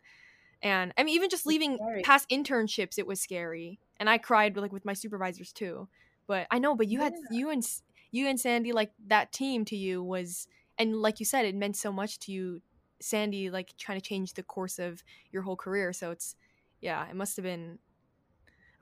[0.63, 3.81] And I mean even just leaving past internships it was scary.
[3.99, 5.89] And I cried like with my supervisors too.
[6.27, 7.05] But I know, but you yeah.
[7.05, 7.67] had you and
[8.11, 10.47] you and Sandy like that team to you was
[10.79, 12.63] and like you said it meant so much to you
[13.01, 15.03] Sandy like trying to change the course of
[15.33, 15.93] your whole career.
[15.93, 16.37] So it's
[16.81, 17.79] yeah, it must have been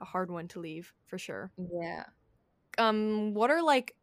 [0.01, 1.51] a hard one to leave for sure.
[1.57, 2.03] Yeah.
[2.77, 3.95] Um what are like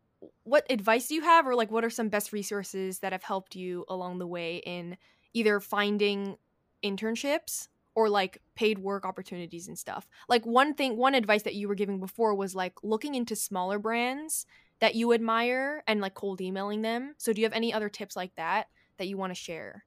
[0.44, 3.54] what advice do you have or like what are some best resources that have helped
[3.56, 4.96] you along the way in
[5.34, 6.36] either finding
[6.84, 10.08] internships or like paid work opportunities and stuff?
[10.28, 13.78] Like one thing one advice that you were giving before was like looking into smaller
[13.78, 14.46] brands
[14.80, 17.14] that you admire and like cold emailing them.
[17.18, 19.84] So do you have any other tips like that that you want to share?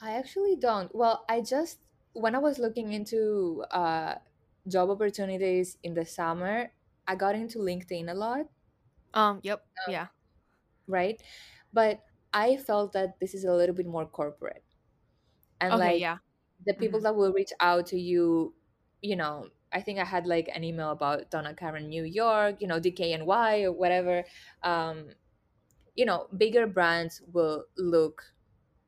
[0.00, 0.94] I actually don't.
[0.94, 1.78] Well i just
[2.12, 4.14] when i was looking into uh
[4.66, 6.72] job opportunities in the summer
[7.06, 8.46] i got into linkedin a lot
[9.14, 9.64] um, yep.
[9.86, 10.06] Um, yeah.
[10.86, 11.22] Right.
[11.72, 12.00] But
[12.32, 14.64] I felt that this is a little bit more corporate.
[15.60, 16.18] And okay, like yeah.
[16.66, 17.04] the people mm-hmm.
[17.04, 18.54] that will reach out to you,
[19.02, 22.66] you know, I think I had like an email about Donna Karan New York, you
[22.66, 24.24] know, DKNY or whatever.
[24.62, 25.08] Um,
[25.94, 28.22] you know, bigger brands will look,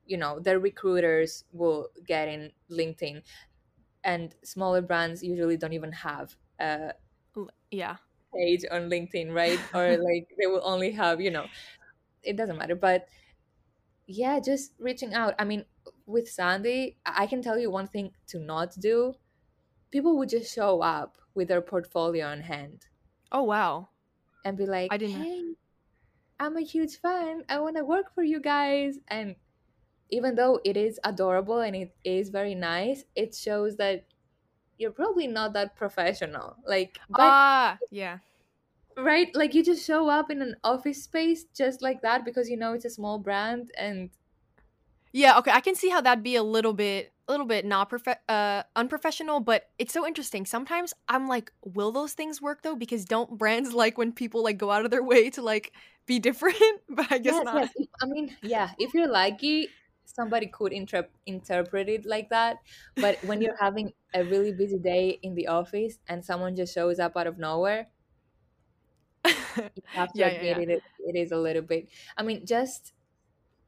[0.05, 3.21] you know, their recruiters will get in LinkedIn.
[4.03, 6.91] And smaller brands usually don't even have uh
[7.71, 7.95] yeah
[8.33, 9.59] page on LinkedIn, right?
[9.73, 11.47] or like they will only have, you know,
[12.23, 12.75] it doesn't matter.
[12.75, 13.07] But
[14.07, 15.35] yeah, just reaching out.
[15.39, 15.65] I mean,
[16.05, 19.15] with Sandy, I can tell you one thing to not do.
[19.91, 22.87] People would just show up with their portfolio on hand.
[23.31, 23.89] Oh wow.
[24.43, 25.55] And be like, I didn't hey,
[26.39, 27.45] I'm a huge fan.
[27.49, 28.99] I want to work for you guys.
[29.07, 29.35] And
[30.09, 34.05] even though it is adorable and it is very nice, it shows that
[34.81, 36.57] you're probably not that professional.
[36.65, 38.17] Like, ah, yeah.
[38.97, 39.33] Right?
[39.35, 42.73] Like, you just show up in an office space just like that because you know
[42.73, 44.09] it's a small brand and.
[45.13, 47.89] Yeah, okay, I can see how that'd be a little bit, a little bit not
[47.89, 50.45] prof- uh, unprofessional, but it's so interesting.
[50.45, 52.75] Sometimes I'm like, will those things work though?
[52.75, 55.73] Because don't brands like when people like go out of their way to like
[56.07, 56.55] be different?
[56.89, 57.69] but I guess yes, not.
[57.77, 57.87] Yes.
[58.01, 59.67] I mean, yeah, if you're lucky,
[60.05, 62.57] somebody could inter- interpret it like that
[62.95, 66.99] but when you're having a really busy day in the office and someone just shows
[66.99, 67.87] up out of nowhere
[69.25, 69.33] you
[69.85, 70.75] have to yeah, admit yeah, yeah.
[70.75, 72.93] It, it is a little bit i mean just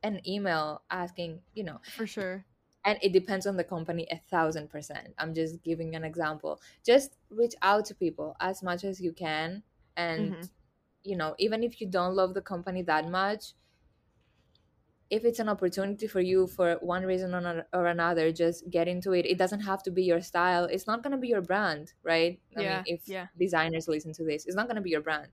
[0.04, 2.46] an email asking you know for sure
[2.86, 7.18] and it depends on the company a thousand percent i'm just giving an example just
[7.30, 9.64] reach out to people as much as you can
[9.96, 10.42] and mm-hmm.
[11.04, 13.54] you know even if you don't love the company that much
[15.10, 17.34] if it's an opportunity for you for one reason
[17.74, 19.26] or another just get into it.
[19.26, 20.66] It doesn't have to be your style.
[20.66, 22.40] It's not going to be your brand right?
[22.58, 23.28] I yeah, mean if yeah.
[23.38, 25.30] designers listen to this it's not going to be your brand.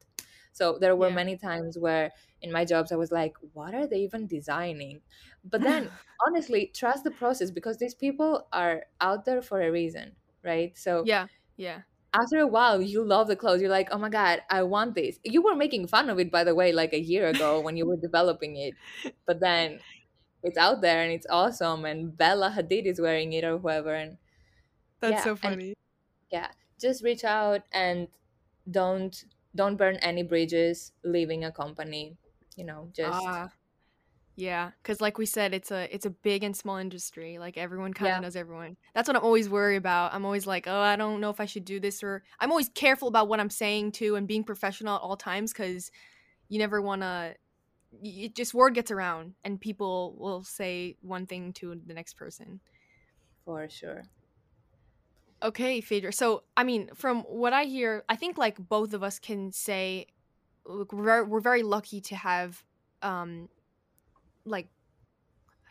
[0.52, 1.14] So there were yeah.
[1.14, 2.10] many times where
[2.42, 5.00] in my jobs i was like what are they even designing?
[5.44, 5.90] But then
[6.26, 10.76] honestly trust the process because these people are out there for a reason right?
[10.76, 11.80] So yeah yeah
[12.12, 13.60] after a while you love the clothes.
[13.60, 15.18] You're like oh my god i want this.
[15.24, 17.86] You were making fun of it by the way like a year ago when you
[17.86, 18.74] were developing it
[19.26, 19.80] but then
[20.42, 24.16] it's out there and it's awesome and bella hadid is wearing it or whoever and
[25.00, 25.74] that's yeah, so funny.
[26.32, 26.48] yeah
[26.80, 28.08] just reach out and
[28.70, 32.16] don't don't burn any bridges leaving a company
[32.56, 33.48] you know just uh,
[34.40, 37.38] yeah, because like we said, it's a it's a big and small industry.
[37.38, 38.20] Like everyone kind of yeah.
[38.20, 38.78] knows everyone.
[38.94, 40.14] That's what I'm always worried about.
[40.14, 42.70] I'm always like, oh, I don't know if I should do this, or I'm always
[42.70, 45.90] careful about what I'm saying too, and being professional at all times, because
[46.48, 47.34] you never want to.
[48.02, 52.60] It just word gets around, and people will say one thing to the next person.
[53.44, 54.04] For sure.
[55.42, 56.12] Okay, Phaedra.
[56.12, 60.06] So, I mean, from what I hear, I think like both of us can say,
[60.64, 62.62] look, we're we're very lucky to have
[63.02, 63.48] um
[64.44, 64.68] like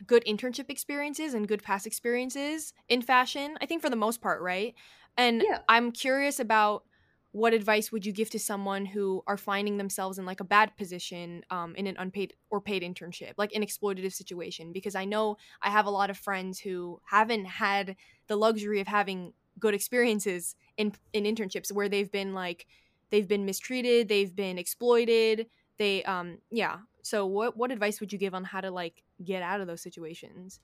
[0.08, 4.42] good internship experiences and good past experiences in fashion i think for the most part
[4.42, 4.76] right
[5.18, 5.60] and yeah.
[5.68, 6.84] i'm curious about
[7.32, 10.76] what advice would you give to someone who are finding themselves in like a bad
[10.78, 15.38] position um, in an unpaid or paid internship like an exploitative situation because i know
[15.62, 17.96] i have a lot of friends who haven't had
[18.28, 22.66] the luxury of having good experiences in in internships where they've been like
[23.10, 26.78] they've been mistreated they've been exploited they um yeah
[27.10, 29.82] so what what advice would you give on how to like get out of those
[29.82, 30.60] situations?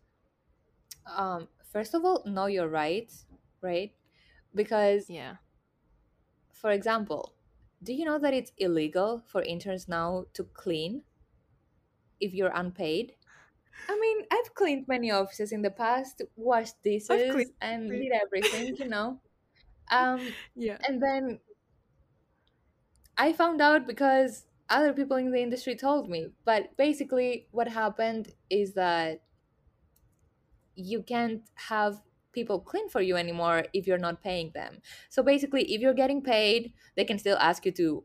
[1.08, 3.26] Um first of all, know your rights,
[3.62, 3.94] right?
[4.54, 5.38] Because yeah.
[6.54, 7.34] For example,
[7.82, 11.04] do you know that it's illegal for interns now to clean
[12.20, 13.16] if you're unpaid?
[13.90, 18.88] I mean, I've cleaned many offices in the past, washed dishes, and did everything, you
[18.88, 19.20] know.
[19.92, 20.80] Um, yeah.
[20.88, 21.40] And then
[23.18, 26.28] I found out because other people in the industry told me.
[26.44, 29.22] But basically, what happened is that
[30.76, 32.02] you can't have
[32.32, 34.82] people clean for you anymore if you're not paying them.
[35.10, 38.04] So basically, if you're getting paid, they can still ask you to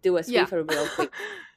[0.00, 0.76] do a Swiffer yeah.
[0.76, 1.12] real quick.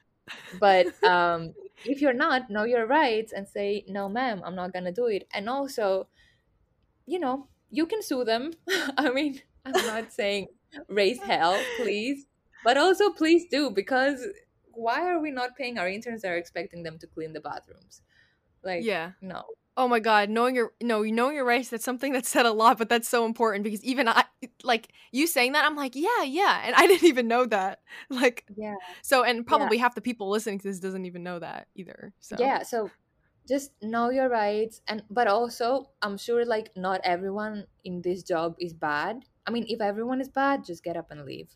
[0.60, 4.84] but um, if you're not, know your rights and say, no, ma'am, I'm not going
[4.84, 5.28] to do it.
[5.32, 6.08] And also,
[7.06, 8.52] you know, you can sue them.
[8.98, 10.48] I mean, I'm not saying
[10.88, 12.26] raise hell, please
[12.66, 14.26] but also please do because
[14.72, 18.02] why are we not paying our interns that are expecting them to clean the bathrooms?
[18.64, 19.12] Like yeah.
[19.22, 19.44] no.
[19.76, 22.76] Oh my god knowing your no knowing your rights that's something that's said a lot
[22.78, 24.24] but that's so important because even i
[24.64, 27.80] like you saying that i'm like yeah yeah and i didn't even know that.
[28.10, 28.74] Like yeah.
[29.02, 29.82] so and probably yeah.
[29.82, 32.36] half the people listening to this doesn't even know that either so.
[32.38, 32.90] Yeah so
[33.46, 38.56] just know your rights and but also i'm sure like not everyone in this job
[38.58, 39.20] is bad.
[39.46, 41.54] I mean if everyone is bad just get up and leave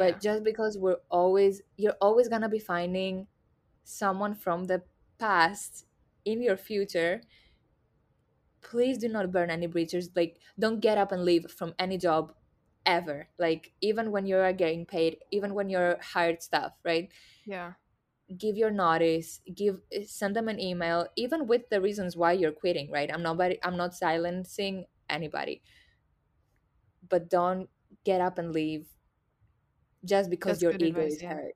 [0.00, 0.18] but yeah.
[0.18, 3.26] just because we're always you're always going to be finding
[3.84, 4.82] someone from the
[5.18, 5.84] past
[6.24, 7.20] in your future
[8.62, 10.10] please do not burn any bridges.
[10.14, 12.32] Like don't get up and leave from any job
[12.86, 13.28] ever.
[13.38, 17.10] Like even when you're getting paid even when you're hired staff right?
[17.46, 17.72] Yeah.
[18.36, 22.90] Give your notice give send them an email even with the reasons why you're quitting
[22.90, 23.10] right?
[23.12, 25.62] I'm not i'm not silencing anybody.
[27.08, 27.68] But don't
[28.04, 28.86] get up and leave
[30.04, 31.34] just because That's your ego advice, is yeah.
[31.34, 31.54] hurt.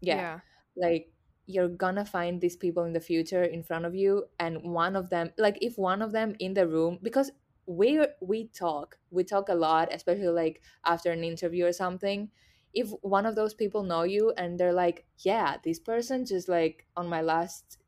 [0.00, 0.16] Yeah.
[0.16, 0.40] yeah.
[0.76, 1.12] Like
[1.46, 5.08] you're gonna find these people in the future in front of you and one of
[5.08, 7.30] them like if one of them in the room because
[7.66, 12.30] we we talk we talk a lot especially like after an interview or something
[12.74, 16.86] if one of those people know you and they're like yeah this person just like
[16.96, 17.78] on my last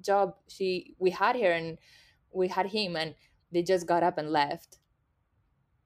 [0.00, 1.76] job she we had her and
[2.32, 3.14] we had him and
[3.50, 4.78] they just got up and left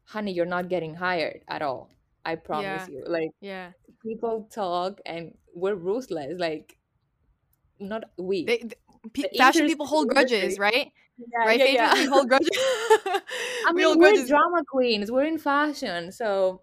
[0.04, 1.90] honey you're not getting hired at all
[2.24, 2.94] I promise yeah.
[2.94, 3.04] you.
[3.06, 3.70] Like yeah,
[4.02, 6.34] people talk and we're ruthless.
[6.38, 6.76] Like
[7.80, 8.44] not we.
[8.44, 8.64] They,
[9.14, 10.92] the fashion people hold grudges, right?
[11.18, 11.58] Yeah, right?
[11.58, 12.06] Yeah, yeah.
[12.06, 12.48] hold grudges.
[12.54, 13.20] I
[13.72, 14.28] mean, we we're grudges.
[14.28, 15.10] drama queens.
[15.10, 16.62] We're in fashion, so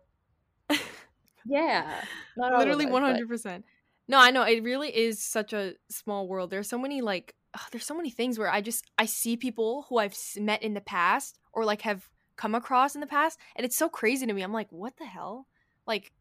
[1.46, 2.02] yeah,
[2.38, 3.66] literally one hundred percent.
[4.08, 6.50] No, I know it really is such a small world.
[6.50, 7.36] There's so many like,
[7.72, 10.82] there's so many things where I just I see people who I've met in the
[10.82, 12.10] past or like have
[12.40, 14.42] come across in the past and it's so crazy to me.
[14.42, 15.46] I'm like what the hell?
[15.86, 16.14] Like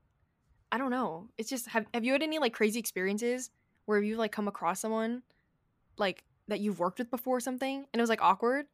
[0.73, 1.29] i don't know.
[1.39, 3.51] It's just have, have you had any like crazy experiences
[3.87, 5.23] where you've like come across someone
[5.97, 8.67] like that you've worked with before or something and it was like awkward?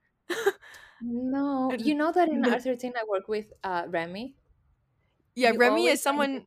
[1.02, 1.70] No.
[1.78, 4.34] You know that in r13 i work with uh remy.
[5.34, 6.46] Yeah you remy is someone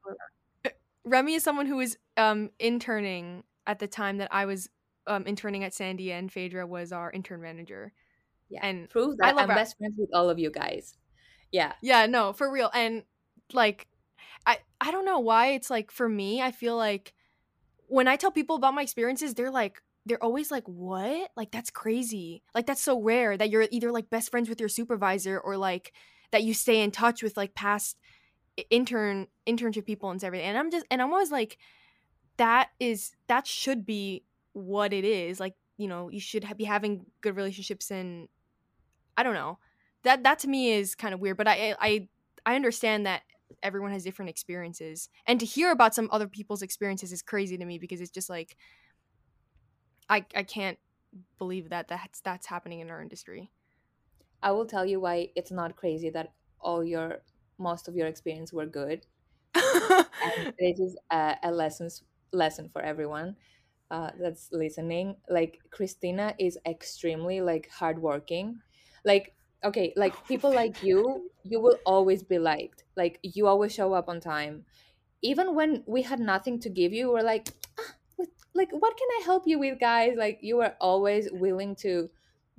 [1.05, 4.69] remy is someone who was um interning at the time that i was
[5.07, 7.93] um, interning at Sandy, and Phaedra was our intern manager.
[8.49, 10.95] Yeah, and prove that I am best friends with all of you guys.
[11.51, 12.69] Yeah, yeah, no, for real.
[12.73, 13.03] And
[13.53, 13.87] like,
[14.45, 17.13] I I don't know why it's like for me, I feel like
[17.87, 21.31] when I tell people about my experiences, they're like, they're always like, "What?
[21.35, 22.43] Like that's crazy.
[22.55, 25.93] Like that's so rare that you're either like best friends with your supervisor or like
[26.31, 27.97] that you stay in touch with like past
[28.69, 31.57] intern internship people and everything." And I'm just and I'm always like
[32.37, 34.23] that is that should be
[34.53, 35.39] what it is.
[35.39, 38.27] Like, you know, you should be having good relationships and
[39.17, 39.59] I don't know.
[40.03, 42.09] That that to me is kind of weird, but I I
[42.45, 43.23] I understand that
[43.63, 45.09] everyone has different experiences.
[45.25, 48.29] And to hear about some other people's experiences is crazy to me because it's just
[48.29, 48.55] like
[50.09, 50.79] I I can't
[51.37, 53.51] believe that that's that's happening in our industry.
[54.41, 57.23] I will tell you why it's not crazy that all your
[57.57, 59.05] most of your experience were good.
[59.55, 63.35] and this is a, a lessons lesson for everyone
[63.89, 65.15] uh, that's listening.
[65.29, 68.61] Like Christina is extremely like hardworking.
[69.07, 71.59] Like okay, like people like you, you.
[71.61, 72.85] will always be liked.
[72.95, 74.65] Like you always show up on time.
[75.21, 77.49] Even when we had nothing to give you, we're like,
[77.79, 77.93] ah,
[78.53, 80.15] like what can i help you with guys?
[80.17, 82.09] Like you are always willing to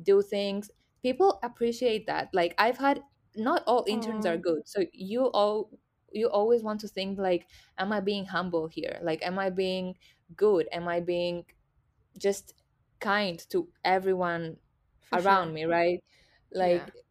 [0.03, 0.70] do things.
[1.03, 2.30] People appreciate that.
[2.34, 3.03] Like i've had
[3.36, 5.70] not all interns are good so you all
[6.12, 7.46] you always want to think like
[7.78, 8.99] am i being humble here?
[9.03, 9.96] Like am i being
[10.36, 10.68] good?
[10.72, 11.46] Am i being
[12.18, 12.55] just
[13.01, 14.59] kind to everyone
[15.01, 15.55] For around sure.
[15.55, 16.03] me right
[16.53, 17.03] like yeah.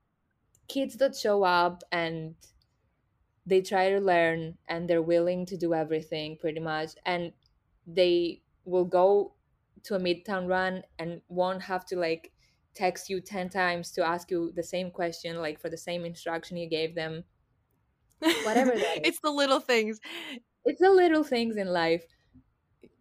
[0.67, 2.35] kids that show up and
[3.45, 7.31] they try to learn and they're willing to do everything pretty much and
[7.85, 9.33] they will go
[9.83, 12.33] to a midtown run and won't have to like
[12.73, 16.57] text you 10 times to ask you the same question like for the same instruction
[16.57, 17.23] you gave them.
[18.19, 19.99] Whatever it's the little things.
[20.65, 22.03] It's the little things in life.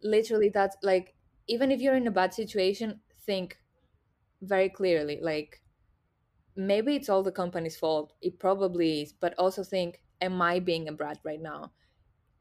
[0.01, 1.15] Literally that's like
[1.47, 3.57] even if you're in a bad situation think
[4.41, 5.61] very clearly like
[6.57, 10.87] maybe it's all the company's fault it probably is but also think am i being
[10.87, 11.71] a brat right now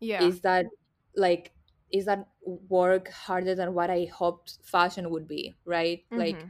[0.01, 0.67] yeah is that
[1.17, 1.53] like
[1.93, 6.03] is that work harder than what I hoped fashion would be, right?
[6.11, 6.19] Mm-hmm.
[6.19, 6.47] Like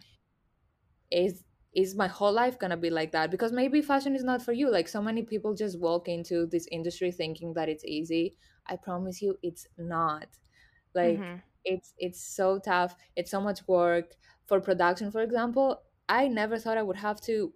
[1.11, 1.45] is
[1.75, 3.31] is my whole life gonna be like that?
[3.31, 4.71] Because maybe fashion is not for you.
[4.71, 8.35] Like so many people just walk into this industry thinking that it's easy.
[8.67, 10.27] I promise you it's not.
[10.95, 11.37] Like mm-hmm.
[11.65, 12.97] it's it's so tough.
[13.15, 14.15] It's so much work.
[14.47, 17.53] For production, for example, I never thought I would have to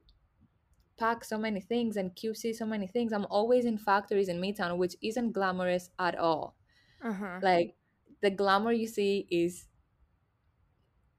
[0.98, 3.12] pack so many things and QC so many things.
[3.12, 6.56] I'm always in factories in Midtown, which isn't glamorous at all.
[7.02, 7.40] Uh-huh.
[7.42, 7.76] like
[8.20, 9.66] the glamour you see is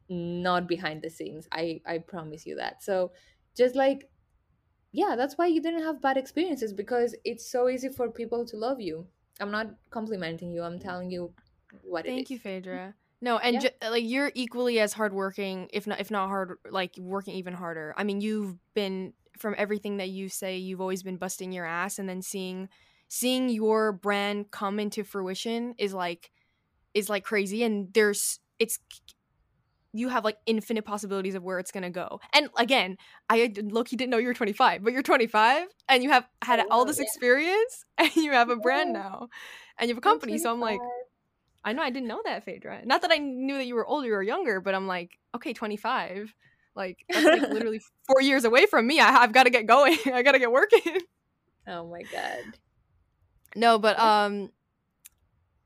[0.09, 1.47] not behind the scenes.
[1.51, 2.83] I i promise you that.
[2.83, 3.11] So
[3.55, 4.09] just like
[4.91, 8.57] yeah that's why you didn't have bad experiences because it's so easy for people to
[8.57, 9.07] love you.
[9.39, 10.63] I'm not complimenting you.
[10.63, 11.33] I'm telling you
[11.83, 13.59] what thank you phaedra no and yeah.
[13.59, 17.93] ju- like you're equally as hardworking if not if not hard like working even harder
[17.97, 21.99] i mean you've been from everything that you say you've always been busting your ass
[21.99, 22.67] and then seeing
[23.07, 26.31] seeing your brand come into fruition is like
[26.93, 28.79] is like crazy and there's it's
[29.93, 32.19] you have like infinite possibilities of where it's gonna go.
[32.33, 32.97] And again,
[33.29, 36.59] I look, you didn't know you were 25, but you're 25 and you have had
[36.61, 37.03] oh, all this yeah.
[37.03, 39.27] experience and you have a brand now
[39.77, 40.37] and you have a company.
[40.37, 40.79] So I'm like,
[41.63, 42.81] I know I didn't know that, Phaedra.
[42.85, 46.33] Not that I knew that you were older or younger, but I'm like, okay, 25.
[46.75, 48.99] Like that's like literally four years away from me.
[48.99, 49.97] I, I've got to get going.
[50.13, 50.99] I got to get working.
[51.67, 52.39] Oh my god.
[53.55, 54.49] No, but um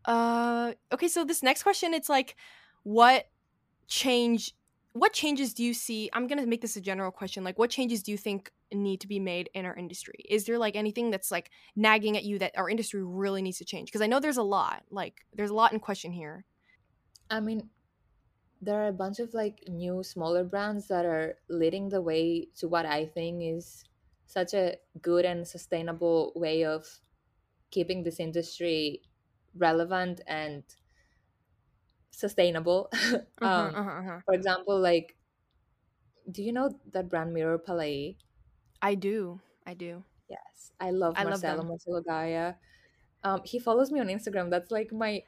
[0.05, 2.35] uh okay, so this next question it's like
[2.83, 3.27] what
[3.87, 4.53] change
[4.95, 7.69] what changes do you see i'm going to make this a general question like what
[7.69, 10.15] changes do you think need to be made in our industry?
[10.27, 13.65] Is there like anything that's like nagging at you that our industry really needs to
[13.65, 13.89] change?
[13.89, 16.45] Because i know there's a lot like there's a lot in question here.
[17.29, 17.69] I mean
[18.61, 22.67] there are a bunch of like new smaller brands that are leading the way to
[22.69, 23.83] what i think is
[24.25, 26.87] such a good and sustainable way of
[27.69, 29.01] keeping this industry
[29.57, 30.63] relevant and
[32.17, 32.89] sustainable.
[32.93, 34.19] Uh-huh, um, uh-huh, uh-huh.
[34.25, 35.15] For example, like,
[36.29, 38.17] do you know that brand Mirror Palais?
[38.81, 39.39] I do.
[39.65, 40.03] I do.
[40.29, 42.53] Yes, I love I Marcelo love Marcelo Gaia.
[43.23, 44.49] Um, he follows me on Instagram.
[44.49, 45.21] That's like my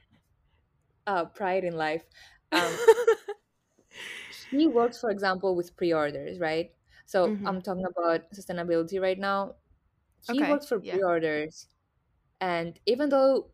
[1.05, 2.03] uh, pride in life.
[2.51, 2.71] Um,
[4.51, 6.71] he works, for example, with pre-orders, right?
[7.05, 7.47] So mm-hmm.
[7.47, 9.55] I'm talking about sustainability right now.
[10.29, 10.51] He okay.
[10.51, 10.93] works for yeah.
[10.93, 11.67] pre-orders
[12.39, 13.47] and even though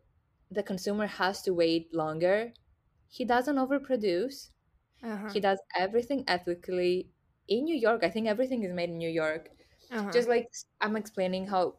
[0.50, 2.52] the consumer has to wait longer,
[3.08, 4.50] he doesn't overproduce.
[5.02, 5.34] Uh-huh.
[5.34, 7.10] He does everything ethically
[7.48, 8.04] in New York.
[8.04, 9.50] I think everything is made in New York.
[9.90, 10.12] Uh-huh.
[10.12, 10.48] Just like
[10.80, 11.78] I'm explaining how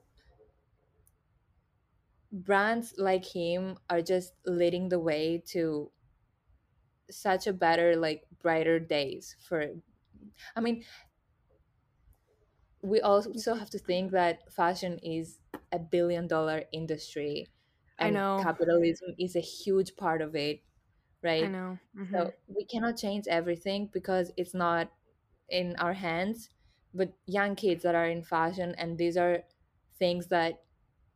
[2.31, 5.91] brands like him are just leading the way to
[7.09, 9.67] such a better like brighter days for
[10.55, 10.83] i mean
[12.81, 15.39] we also have to think that fashion is
[15.71, 17.47] a billion dollar industry
[17.97, 18.37] and I know.
[18.37, 20.61] capitalism is a huge part of it
[21.25, 21.77] right I know.
[21.97, 22.13] Mm-hmm.
[22.15, 24.91] so we cannot change everything because it's not
[25.49, 26.49] in our hands
[26.93, 29.39] but young kids that are in fashion and these are
[29.99, 30.61] things that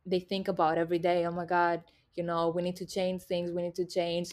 [0.04, 1.82] they think about every day oh my god
[2.16, 4.30] you know we need to change things we need to change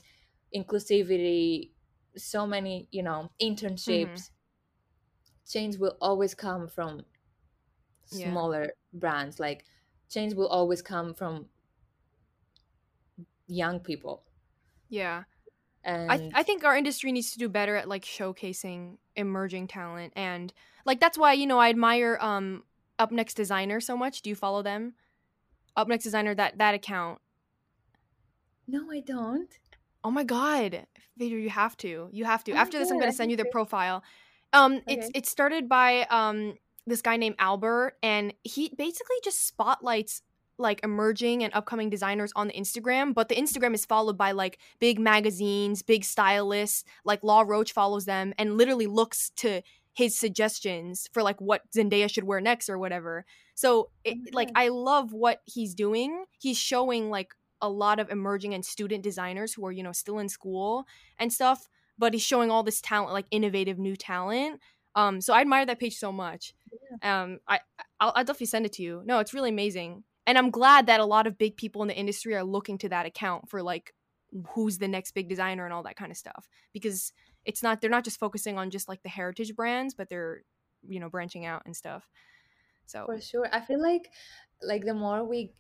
[0.56, 1.70] inclusivity
[2.16, 5.50] so many you know internships mm-hmm.
[5.50, 7.04] change will always come from
[8.06, 9.00] smaller yeah.
[9.00, 9.66] brands like
[10.10, 11.46] change will always come from
[13.48, 14.24] young people
[14.90, 15.24] yeah
[15.84, 19.68] and I, th- I think our industry needs to do better at like showcasing emerging
[19.68, 20.54] talent and
[20.86, 22.64] like that's why you know i admire um
[23.00, 24.22] up next designer so much.
[24.22, 24.94] Do you follow them?
[25.76, 27.20] Up next designer that that account.
[28.68, 29.58] No i don't.
[30.04, 30.88] Oh my god.
[31.18, 32.10] Phaedra, you have to.
[32.12, 32.54] You have to.
[32.54, 34.04] Oh after this i'm gonna send you their profile.
[34.54, 34.84] Um okay.
[34.88, 36.56] it's it started by um
[36.86, 40.22] this guy named albert and he basically just spotlights
[40.58, 44.58] like emerging and upcoming designers on the Instagram, but the Instagram is followed by like
[44.80, 49.62] big magazines, big stylists, like Law Roach follows them and literally looks to
[49.94, 53.26] his suggestions for like what Zendaya should wear next or whatever.
[53.56, 56.26] So it, oh like I love what he's doing.
[56.40, 60.20] He's showing like a lot of emerging and student designers who are, you know, still
[60.20, 60.86] in school
[61.18, 64.60] and stuff, but he's showing all this talent, like innovative new talent.
[64.96, 66.54] Um, so I admire that page so much.
[67.02, 67.24] Yeah.
[67.24, 67.60] Um, I
[68.00, 69.02] I'll, I'll definitely send it to you.
[69.06, 71.96] No, it's really amazing, and I'm glad that a lot of big people in the
[71.96, 73.94] industry are looking to that account for like
[74.54, 76.48] who's the next big designer and all that kind of stuff.
[76.74, 77.14] Because
[77.46, 80.42] it's not they're not just focusing on just like the heritage brands but they're
[80.88, 82.08] you know branching out and stuff.
[82.86, 83.48] So for sure.
[83.52, 84.12] I feel like
[84.62, 85.54] like the more we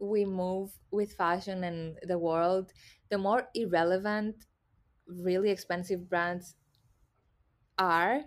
[0.00, 2.72] we move with fashion and the world
[3.10, 4.46] the more irrelevant
[5.06, 6.54] really expensive brands
[7.78, 8.22] are.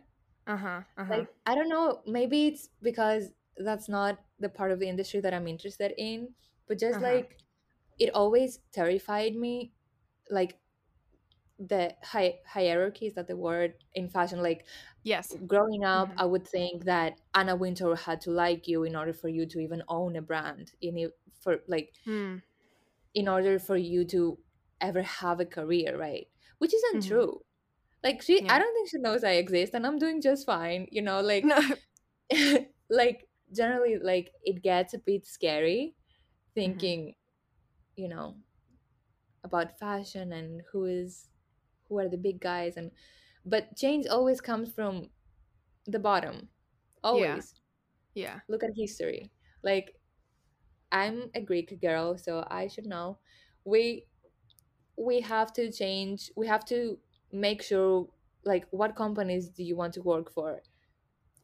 [0.47, 1.13] Uh-huh, uh-huh.
[1.13, 5.33] like i don't know maybe it's because that's not the part of the industry that
[5.33, 6.29] i'm interested in
[6.67, 7.13] but just uh-huh.
[7.13, 7.37] like
[7.99, 9.71] it always terrified me
[10.29, 10.57] like
[11.59, 14.65] the hi- hierarchy is that the word in fashion like
[15.03, 16.19] yes growing up mm-hmm.
[16.19, 19.59] i would think that anna wintour had to like you in order for you to
[19.59, 22.39] even own a brand in it for like mm.
[23.15, 24.37] in order for you to
[24.81, 26.27] ever have a career right
[26.59, 27.09] which isn't mm-hmm.
[27.09, 27.41] true
[28.03, 28.53] like she yeah.
[28.53, 31.43] i don't think she knows i exist and i'm doing just fine you know like
[31.43, 31.59] no.
[32.89, 36.59] like generally like it gets a bit scary mm-hmm.
[36.59, 38.01] thinking mm-hmm.
[38.01, 38.35] you know
[39.43, 41.29] about fashion and who is
[41.87, 42.91] who are the big guys and
[43.45, 45.09] but change always comes from
[45.85, 46.49] the bottom
[47.03, 47.53] always
[48.13, 48.39] yeah, yeah.
[48.49, 49.31] look at history
[49.63, 49.95] like
[50.91, 53.17] i'm a greek girl so i should know
[53.63, 54.05] we
[54.97, 56.97] we have to change we have to
[57.31, 58.07] make sure
[58.43, 60.61] like what companies do you want to work for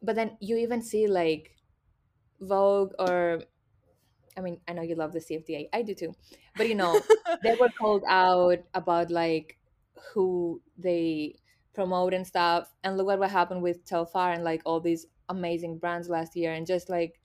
[0.02, 1.56] but then you even see like
[2.40, 3.44] vogue or
[4.36, 5.70] I mean, I know you love the CFDA.
[5.74, 6.16] I do too.
[6.58, 7.00] But you know,
[7.44, 9.58] they were called out about like
[10.14, 11.36] who they
[11.74, 12.74] promote and stuff.
[12.84, 16.54] And look at what happened with Telfar and like all these amazing brands last year.
[16.54, 17.20] And just like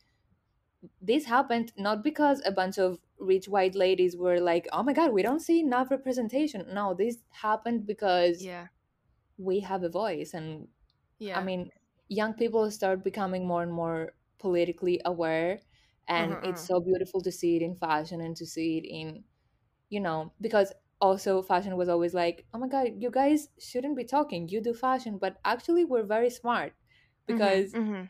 [1.02, 5.12] this happened not because a bunch of rich white ladies were like, oh my God,
[5.12, 6.66] we don't see enough representation.
[6.72, 8.66] No, this happened because yeah,
[9.38, 10.34] we have a voice.
[10.34, 10.68] And
[11.18, 11.70] yeah, I mean,
[12.08, 15.60] young people start becoming more and more politically aware
[16.08, 16.48] and uh-huh.
[16.48, 16.78] it's uh-huh.
[16.78, 19.22] so beautiful to see it in fashion and to see it in
[19.90, 24.04] you know because also fashion was always like oh my god you guys shouldn't be
[24.04, 28.04] talking you do fashion but actually we're very smart mm-hmm, because mm-hmm, mm-hmm.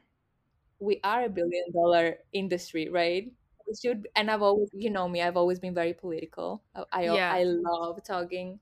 [0.81, 3.31] we are a billion dollar industry right
[3.67, 7.03] we should and i've always you know me i've always been very political i i,
[7.03, 7.33] yeah.
[7.33, 8.59] I love talking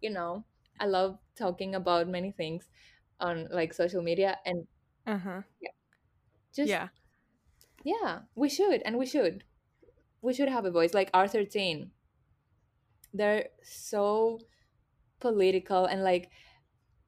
[0.00, 0.44] you know
[0.80, 2.68] i love talking about many things
[3.20, 4.66] on like social media and
[5.06, 5.70] uh-huh yeah
[6.52, 6.88] just yeah
[7.84, 9.44] yeah we should and we should.
[10.20, 11.90] We should have a voice like r13
[13.14, 14.40] they're so
[15.20, 16.30] political and like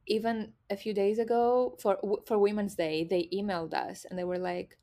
[0.06, 4.38] even a few days ago for for women's day they emailed us and they were
[4.38, 4.78] like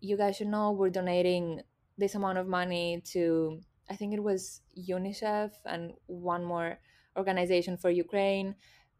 [0.00, 1.60] you guys should know we're donating
[1.98, 6.78] this amount of money to i think it was unicef and one more
[7.16, 8.54] organization for ukraine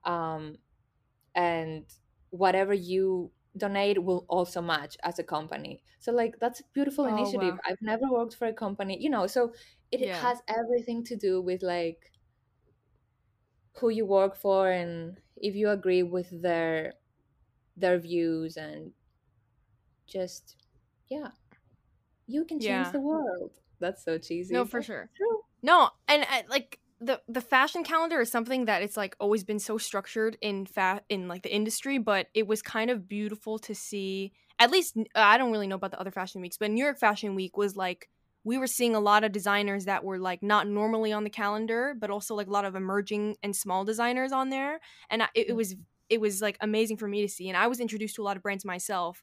[0.04, 0.56] um,
[1.34, 1.84] and
[2.30, 7.08] whatever you donate will also match as a company so like that's a beautiful oh,
[7.16, 7.60] initiative wow.
[7.66, 9.52] i've never worked for a company you know so
[9.90, 10.16] it yeah.
[10.20, 12.12] has everything to do with like
[13.78, 16.94] who you work for and if you agree with their
[17.76, 18.92] their views and
[20.06, 20.56] just
[21.08, 21.30] yeah
[22.26, 22.90] you can change yeah.
[22.92, 25.10] the world that's so cheesy no for sure
[25.62, 29.58] no and uh, like the the fashion calendar is something that it's like always been
[29.58, 33.74] so structured in fa- in like the industry, but it was kind of beautiful to
[33.74, 34.32] see.
[34.58, 37.34] At least I don't really know about the other fashion weeks, but New York Fashion
[37.34, 38.08] Week was like
[38.44, 41.94] we were seeing a lot of designers that were like not normally on the calendar,
[41.98, 45.50] but also like a lot of emerging and small designers on there, and it, it
[45.50, 45.56] mm.
[45.56, 45.76] was
[46.10, 47.48] it was like amazing for me to see.
[47.48, 49.22] And I was introduced to a lot of brands myself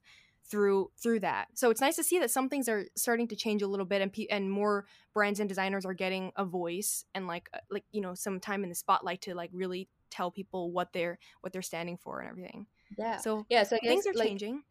[0.49, 1.47] through through that.
[1.53, 4.01] So it's nice to see that some things are starting to change a little bit,
[4.01, 7.83] and pe- and more brands and designers are getting a voice and like uh, like
[7.91, 11.53] you know some time in the spotlight to like really tell people what they're what
[11.53, 12.65] they're standing for and everything.
[12.97, 13.17] Yeah.
[13.17, 14.63] So yeah, so guess, things are like, changing.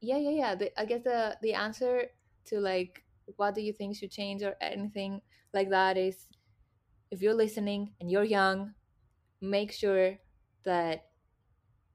[0.00, 0.54] Yeah, yeah, yeah.
[0.54, 2.04] The, I guess the the answer
[2.46, 3.04] to like
[3.36, 5.20] what do you think should change or anything
[5.52, 6.26] like that is
[7.10, 8.74] if you're listening and you're young,
[9.40, 10.18] make sure
[10.64, 11.06] that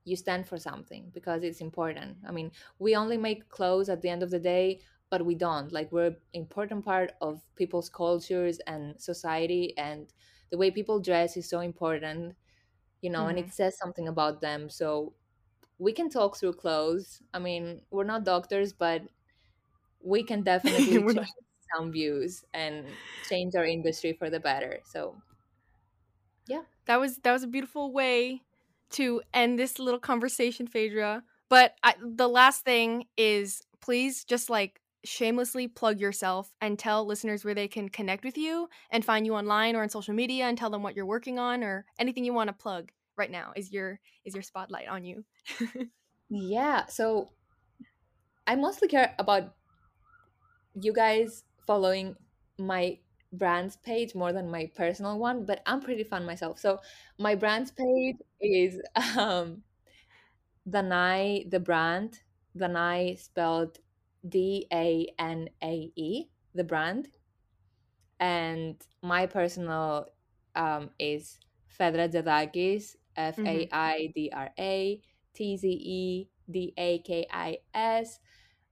[0.05, 2.17] you stand for something because it's important.
[2.27, 5.71] I mean, we only make clothes at the end of the day, but we don't.
[5.71, 10.11] Like we're important part of people's cultures and society and
[10.51, 12.35] the way people dress is so important,
[13.01, 13.37] you know, mm-hmm.
[13.37, 14.69] and it says something about them.
[14.69, 15.13] So
[15.77, 17.21] we can talk through clothes.
[17.33, 19.03] I mean, we're not doctors, but
[20.03, 21.27] we can definitely change not.
[21.75, 22.85] some views and
[23.27, 24.79] change our industry for the better.
[24.85, 25.15] So
[26.47, 26.63] yeah.
[26.85, 28.41] That was that was a beautiful way
[28.91, 31.23] to end this little conversation, Phaedra.
[31.49, 37.45] But I, the last thing is please just like shamelessly plug yourself and tell listeners
[37.45, 40.57] where they can connect with you and find you online or on social media and
[40.57, 43.71] tell them what you're working on or anything you want to plug right now is
[43.71, 45.23] your is your spotlight on you.
[46.29, 47.29] yeah, so
[48.45, 49.53] I mostly care about
[50.73, 52.15] you guys following
[52.57, 52.99] my
[53.31, 56.59] brand's page more than my personal one, but I'm pretty fun myself.
[56.59, 56.79] So
[57.17, 58.81] my brand's page is
[59.17, 59.63] um
[60.69, 62.21] Danae the brand.
[62.55, 63.79] Danae spelled
[64.27, 67.09] D A N A E, the brand.
[68.19, 70.07] And my personal
[70.55, 71.39] um is
[71.79, 75.01] Faidra Tzedakis, F A I D R A
[75.33, 78.19] T Z E D A K I S.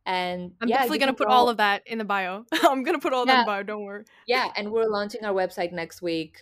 [0.08, 2.46] And I'm yeah, definitely gonna put all of that in the bio.
[2.64, 3.34] I'm gonna put all yeah.
[3.34, 3.64] that in the bio.
[3.64, 4.06] Don't worry.
[4.26, 6.38] Yeah, and we're launching our website next week.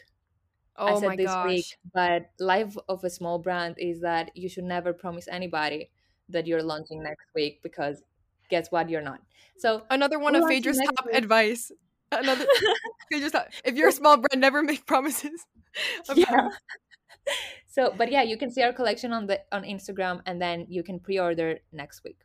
[0.77, 1.47] Oh I said my this gosh.
[1.47, 5.89] week, but life of a small brand is that you should never promise anybody
[6.29, 8.03] that you're launching next week because
[8.51, 9.19] guess what, you're not.
[9.57, 11.15] So another one of Phaedra's top week.
[11.15, 11.71] advice.
[12.11, 12.45] Another
[13.11, 13.47] Phaedra's top.
[13.63, 15.47] If you're a small brand, never make promises.
[16.13, 16.49] Yeah.
[17.67, 20.83] so, but yeah, you can see our collection on the on Instagram, and then you
[20.83, 22.24] can pre-order next week.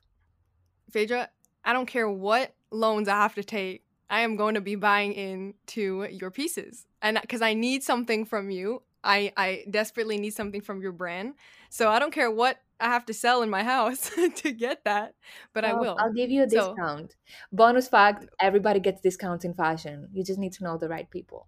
[0.90, 1.28] Phaedra,
[1.64, 3.84] I don't care what loans I have to take.
[4.08, 6.86] I am going to be buying into your pieces.
[7.00, 11.34] And because I need something from you, I, I desperately need something from your brand.
[11.70, 15.14] So I don't care what I have to sell in my house to get that,
[15.52, 15.96] but well, I will.
[15.98, 17.12] I'll give you a discount.
[17.12, 17.16] So,
[17.52, 20.08] Bonus fact everybody gets discounts in fashion.
[20.12, 21.46] You just need to know the right people.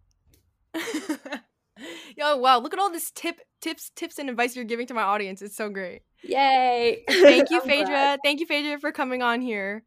[2.16, 5.02] Yo, wow, look at all this tip tips tips and advice you're giving to my
[5.02, 5.42] audience.
[5.42, 6.02] It's so great.
[6.22, 7.04] Yay.
[7.08, 8.18] Thank you, Phaedra.
[8.24, 9.84] Thank you, Phaedra, for coming on here.